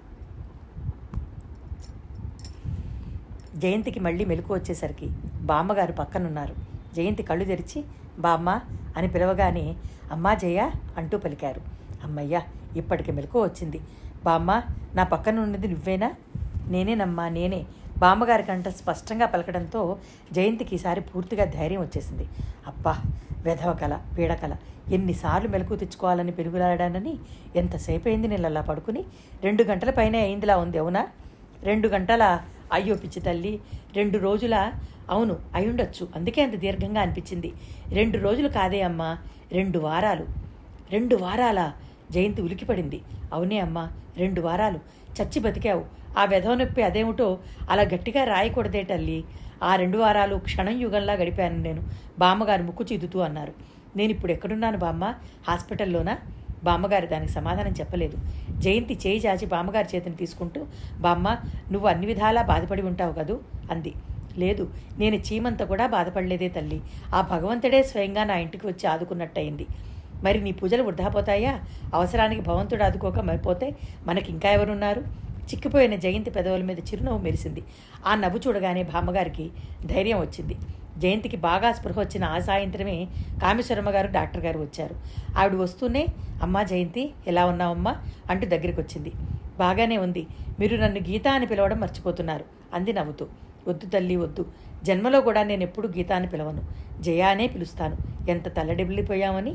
జయంతికి 3.56 4.00
మళ్ళీ 4.00 4.24
మెలకు 4.24 4.54
వచ్చేసరికి 4.54 5.08
బామ్మగారు 5.50 5.92
పక్కనున్నారు. 5.92 6.54
జయంతి 6.96 7.22
కళ్ళు 7.22 7.44
తెరిచి 7.44 7.84
బామ్మ 8.18 8.60
అని 8.96 9.08
పిలవగానే 9.08 9.76
అమ్మా 10.10 10.34
జయ 10.34 10.70
అంటూ 10.98 11.18
పలికారు. 11.18 11.60
అమ్మయ్య 12.04 12.40
ఇప్పటికి 12.76 13.12
మెలకు 13.12 13.42
వచ్చింది. 13.42 13.80
బామ్మ 14.24 14.62
నా 14.94 15.02
పక్కన 15.02 15.38
ఉన్నది 15.40 15.68
నువ్వేనా? 15.68 16.10
నేనేనమ్మా 16.68 17.28
నేనే. 17.28 17.66
బామ్మగారి 17.98 18.42
కంట 18.42 18.68
స్పష్టంగా 18.68 19.26
పలకడంతో 19.26 19.96
జయంతికి 20.32 20.74
ఈసారి 20.74 21.00
పూర్తిగా 21.00 21.44
ధైర్యం 21.44 21.80
వచ్చేసింది. 21.80 22.26
అబ్బా 22.66 22.94
వెధవ 23.44 23.72
కల 23.72 24.00
పీడకల 24.18 24.56
ఎన్నిసార్లు 24.92 25.48
మెలకు 25.48 25.76
తెచ్చుకోవాలని 25.76 26.32
పెరుగులాడానని 26.32 27.14
ఎంతసేపు 27.56 28.08
అయింది 28.08 28.28
నేను 28.28 28.46
అలా 28.46 28.60
పడుకుని? 28.60 29.04
రెండు 29.44 29.62
గంటల 29.62 29.90
పైనే 29.90 30.18
అయిందిలా 30.20 30.56
ఉంది 30.56 30.78
అవునా? 30.78 31.06
రెండు 31.62 31.88
గంటల 31.88 32.40
అయ్యో 32.74 32.96
పిచ్చి 32.96 33.20
తల్లి 33.22 33.60
రెండు 33.96 34.18
రోజుల 34.18 34.72
అవును 35.10 35.38
అయ్యుండొచ్చు. 35.54 36.08
అందుకే 36.14 36.42
అంత 36.42 36.54
దీర్ఘంగా 36.54 37.00
అనిపించింది. 37.00 37.52
రెండు 37.92 38.18
రోజులు 38.18 38.48
కాదే 38.48 38.82
అమ్మా 38.82 39.18
రెండు 39.52 39.78
వారాలు. 39.78 40.26
రెండు 40.90 41.16
వారాల 41.16 41.72
జయంతి 42.10 42.42
ఉలికిపడింది. 42.42 43.00
అవునే 43.32 43.58
అమ్మా 43.58 43.84
రెండు 44.16 44.40
వారాలు. 44.40 44.78
చచ్చి 45.18 45.40
బతికావు. 45.40 45.84
ఆ 46.18 46.24
వెధవ 46.24 46.54
నొప్పి 46.54 46.82
అదేమిటో 46.82 47.38
అలా 47.70 47.82
గట్టిగా 47.82 48.24
రాయకూడదే 48.24 48.82
తల్లి. 48.82 49.24
ఆ 49.62 49.76
రెండు 49.76 49.98
వారాలు 49.98 50.36
క్షణం 50.36 50.80
యుగంలా 50.80 51.12
గడిపాను 51.12 51.58
నేను. 51.62 51.82
బామ్మగారు 52.18 52.62
ముక్కు 52.62 52.84
చిదుతూ 52.92 53.18
అన్నారు. 53.18 53.52
నేను 53.96 54.12
ఇప్పుడు 54.12 54.32
ఎక్కడున్నాను 54.32 54.78
బామ్మ? 54.78 55.14
హాస్పిటల్లోనా? 55.48 56.18
బామ్మగారు 56.68 57.06
దానికి 57.06 57.32
సమాధానం 57.32 57.74
చెప్పలేదు. 57.80 58.16
జయంతి 58.62 58.94
చేయి 59.04 59.20
చాచి 59.26 59.46
బామ్మగారి 59.46 59.88
చేతిని 59.94 60.16
తీసుకుంటూ 60.16 60.60
బామ్మ 61.00 61.28
నువ్వు 61.72 61.88
అన్ని 61.88 62.06
విధాలా 62.06 62.42
బాధపడి 62.52 62.82
ఉంటావు 62.82 63.12
కదూ? 63.12 63.36
అంది. 63.70 63.92
లేదు 64.38 64.64
నేను 64.98 65.16
చీమంత 65.26 65.62
కూడా 65.62 65.84
బాధపడలేదే 65.86 66.48
తల్లి. 66.48 66.78
ఆ 67.14 67.20
భగవంతుడే 67.32 67.82
స్వయంగా 67.82 68.24
నా 68.24 68.36
ఇంటికి 68.44 68.66
వచ్చి 68.66 68.86
ఆదుకున్నట్టయింది. 68.86 69.66
మరి 70.24 70.38
నీ 70.40 70.52
పూజలు 70.52 70.82
వృధా 70.82 71.08
పోతాయా? 71.08 71.52
అవసరానికి 71.94 72.42
భగవంతుడు 72.48 72.82
ఆదుకోక 72.82 73.20
మరిపోతే 73.28 73.66
మనకి 74.06 74.28
ఇంకా 74.32 74.50
ఎవరున్నారు? 74.50 75.02
చిక్కిపోయిన 75.52 75.94
జయంతి 75.94 76.30
పెదవుల 76.30 76.62
మీద 76.62 76.78
చిరునవ్వు 76.78 77.22
మెరిసింది. 77.22 77.62
ఆ 78.06 78.14
నవ్వు 78.14 78.40
చూడగానే 78.46 78.82
బామ్మగారికి 78.82 79.50
ధైర్యం 79.84 80.20
వచ్చింది. 80.20 80.56
జయంతికి 80.98 81.36
బాగా 81.36 81.72
స్పృహ 81.72 82.00
వచ్చిన 82.00 82.24
ఆ 82.24 82.38
సాయంత్రమే 82.38 83.08
కామేశ్వరమ్మ 83.42 83.90
గారు 83.90 84.08
డాక్టర్ 84.12 84.44
గారు 84.44 84.58
వచ్చారు. 84.58 84.96
ఆవిడ 85.38 85.54
వస్తూనే 85.54 86.08
అమ్మా 86.42 86.62
జయంతి 86.62 87.12
ఎలా 87.26 87.46
ఉన్నావమ్మా? 87.46 87.96
అంటూ 88.30 88.46
దగ్గరికి 88.46 88.80
వచ్చింది 88.80 89.12
బాగానే 89.58 89.96
ఉంది. 89.96 90.26
మీరు 90.60 90.76
నన్ను 90.76 91.00
గీత 91.00 91.28
అని 91.28 91.46
పిలవడం 91.46 91.80
మర్చిపోతున్నారు 91.80 92.44
అంది 92.74 92.92
నవ్వుతూ. 92.92 93.26
వద్దు 93.68 93.86
తల్లి 93.86 94.16
వద్దు. 94.16 94.46
జన్మలో 94.84 95.20
కూడా 95.20 95.42
నేను 95.42 95.62
ఎప్పుడు 95.62 95.88
గీతాన్ని 95.88 96.28
అని 96.28 96.38
పిలవను. 96.38 96.62
జయానే 97.02 97.46
పిలుస్తాను. 97.46 97.96
ఎంత 98.30 98.56
తల్లడిల్లిపోయామని? 98.56 99.54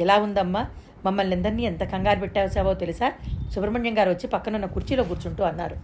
ఎలా 0.00 0.18
ఉందమ్మా? 0.18 0.66
మమ్మల్ని 1.04 1.36
అందరినీ 1.36 1.62
ఎంత 1.62 1.84
కంగారు 1.84 2.20
పెట్టాసావో 2.20 2.74
తెలుసా? 2.74 3.12
సుబ్రహ్మణ్యం 3.54 3.98
గారు 3.98 4.10
వచ్చి 4.10 4.26
పక్కనున్న 4.26 4.66
కుర్చీలో 4.66 5.04
కూర్చుంటూ 5.04 5.44
అన్నారు. 5.44 5.76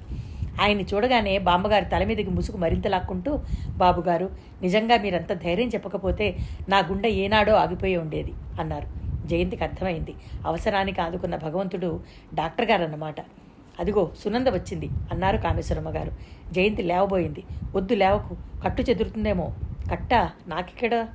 ఆయన్ని 0.61 0.87
చూడగానే 0.95 1.39
బామ్మగారి 1.39 1.85
తల 1.85 2.05
మీదకి 2.05 2.31
ముసుగు 2.31 2.57
మరింత 2.57 2.87
లాక్కుంటూ 2.87 3.41
బాబుగారు 3.69 4.31
నిజంగా 4.63 4.97
మీరంత 4.97 5.33
ధైర్యం 5.33 5.69
చెప్పకపోతే 5.69 6.37
నా 6.69 6.79
గుండె 6.79 7.09
ఏనాడో 7.09 7.53
ఆగిపోయి 7.53 7.97
ఉండేది 7.97 8.33
అన్నారు. 8.61 9.07
జయంతికి 9.29 9.65
అర్థమైంది. 9.65 10.15
అవసరానికి 10.47 11.01
ఆదుకున్న 11.01 11.37
భగవంతుడు 11.37 12.01
డాక్టర్ 12.35 12.71
గారు 12.71 12.85
అన్నమాట 12.85 13.21
అదిగో 13.81 14.13
సునంద 14.25 14.49
వచ్చింది 14.49 14.89
అన్నారు 15.13 15.37
కామేశ్వరమ్మ 15.37 15.89
గారు. 15.89 16.13
జయంతి 16.53 16.83
లేవబోయింది. 16.83 17.45
వద్దు 17.75 17.95
లేవకు. 17.95 18.37
కట్టు 18.65 18.83
చెదురుతుందేమో. 18.83 19.55
కట్ట 19.91 20.15
నాకిక్కడ? 20.49 21.07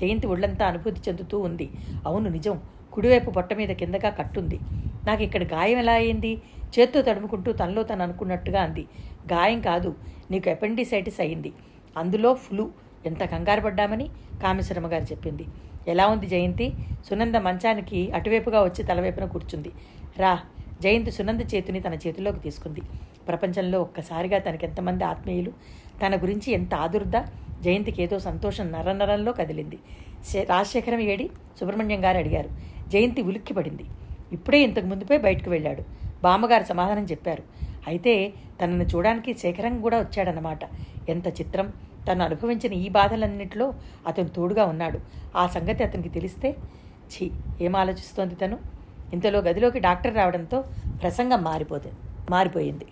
జయంతి 0.00 0.26
ఒళ్ళంతా 0.26 0.66
అనుభూతి 0.66 1.00
చెందుతూ 1.08 1.38
ఉంది. 1.38 1.70
అవును 2.06 2.28
నిజం. 2.28 2.60
కుడివైపు 2.94 3.30
పొట్ట 3.30 3.54
మీద 3.54 3.68
కిందగా 3.68 4.10
కట్టుంది. 4.10 4.58
నాకు 5.06 5.22
ఇక్కడ 5.22 5.42
గాయం 5.44 5.78
ఎలా 5.78 5.92
అయింది? 5.92 6.32
చేత్తో 6.78 7.02
తడుముకుంటూ 7.02 7.52
తనలో 7.52 7.82
తను 7.82 8.02
అనుకున్నట్టుగా 8.02 8.62
అంది. 8.62 8.84
గాయం 9.32 9.60
కాదు 9.60 9.94
నీకు 10.30 10.50
అపెండిసైటిస్ 10.50 11.20
అయింది. 11.20 11.52
అందులో 11.96 12.34
ఫ్లూ. 12.34 12.70
ఎంత 13.06 13.24
కంగారు 13.24 13.60
పడ్డామని 13.60 14.08
కామేశ్వరమ్మ 14.42 14.88
గారు 14.92 15.02
చెప్పింది. 15.02 15.44
ఎలా 15.88 16.06
ఉంది 16.06 16.26
జయంతి? 16.26 16.72
సునంద 17.10 17.36
మంచానికి 17.36 18.10
అటువైపుగా 18.10 18.62
వచ్చి 18.62 18.84
తలవైపున 18.84 19.24
కూర్చుంది. 19.24 19.72
రా 20.16 20.38
జయంతి 20.82 21.10
సునంద 21.10 21.40
చేతిని 21.54 21.80
తన 21.80 21.94
చేతిలోకి 21.94 22.38
తీసుకుంది. 22.38 22.80
ప్రపంచంలో 23.28 23.82
ఒక్కసారిగా 23.82 24.38
తనకి 24.38 24.66
ఎంతమంది 24.66 25.04
ఆత్మీయులు? 25.04 25.50
తన 26.06 26.22
గురించి 26.22 26.52
ఎంత 26.52 26.74
ఆదుర్ద? 26.74 27.12
జయంతికి 27.62 28.02
ఏదో 28.02 28.18
సంతోషం 28.18 28.72
నరనరంలో 28.72 29.32
కదిలింది. 29.32 29.78
రాజశేఖరం 30.44 31.00
ఏడి? 31.00 31.30
సుబ్రహ్మణ్యం 31.60 32.04
గారు 32.04 32.18
అడిగారు. 32.18 32.73
జయంతి 32.92 33.22
ఉలిక్కిపడింది. 33.22 33.84
ఇప్పుడే 34.32 34.58
ఇంతకు 34.62 34.86
ముందుపై 34.86 35.18
బయటకు 35.18 35.50
వెళ్ళాడు. 35.50 35.82
బామ్మగారు 36.22 36.64
సమాధానం 36.64 37.04
చెప్పారు. 37.04 37.42
అయితే 37.86 38.32
తనను 38.60 38.84
చూడడానికి 38.84 39.34
శేఖరం 39.34 39.80
కూడా 39.80 39.98
వచ్చాడనమాట 39.98 40.58
ఎంత 41.08 41.26
చిత్రం. 41.40 41.72
తను 42.08 42.24
అనుభవించిన 42.24 42.72
ఈ 42.72 42.88
బాధలన్నింటిలో 42.88 43.74
అతను 44.06 44.28
తోడుగా 44.28 44.64
ఉన్నాడు. 44.64 44.98
ఆ 45.36 45.46
సంగతి 45.46 45.84
అతనికి 45.84 46.08
తెలిస్తే 46.08 46.56
ఛీ 47.12 47.30
ఏం 47.60 47.76
ఆలోచిస్తోంది 47.76 48.34
తను? 48.34 48.58
ఇంతలో 49.12 49.38
గదిలోకి 49.38 49.78
డాక్టర్ 49.78 50.14
రావడంతో 50.14 50.64
ప్రసంగం 51.02 51.42
మారిపోతే 51.42 51.92
మారిపోయింది. 52.30 52.86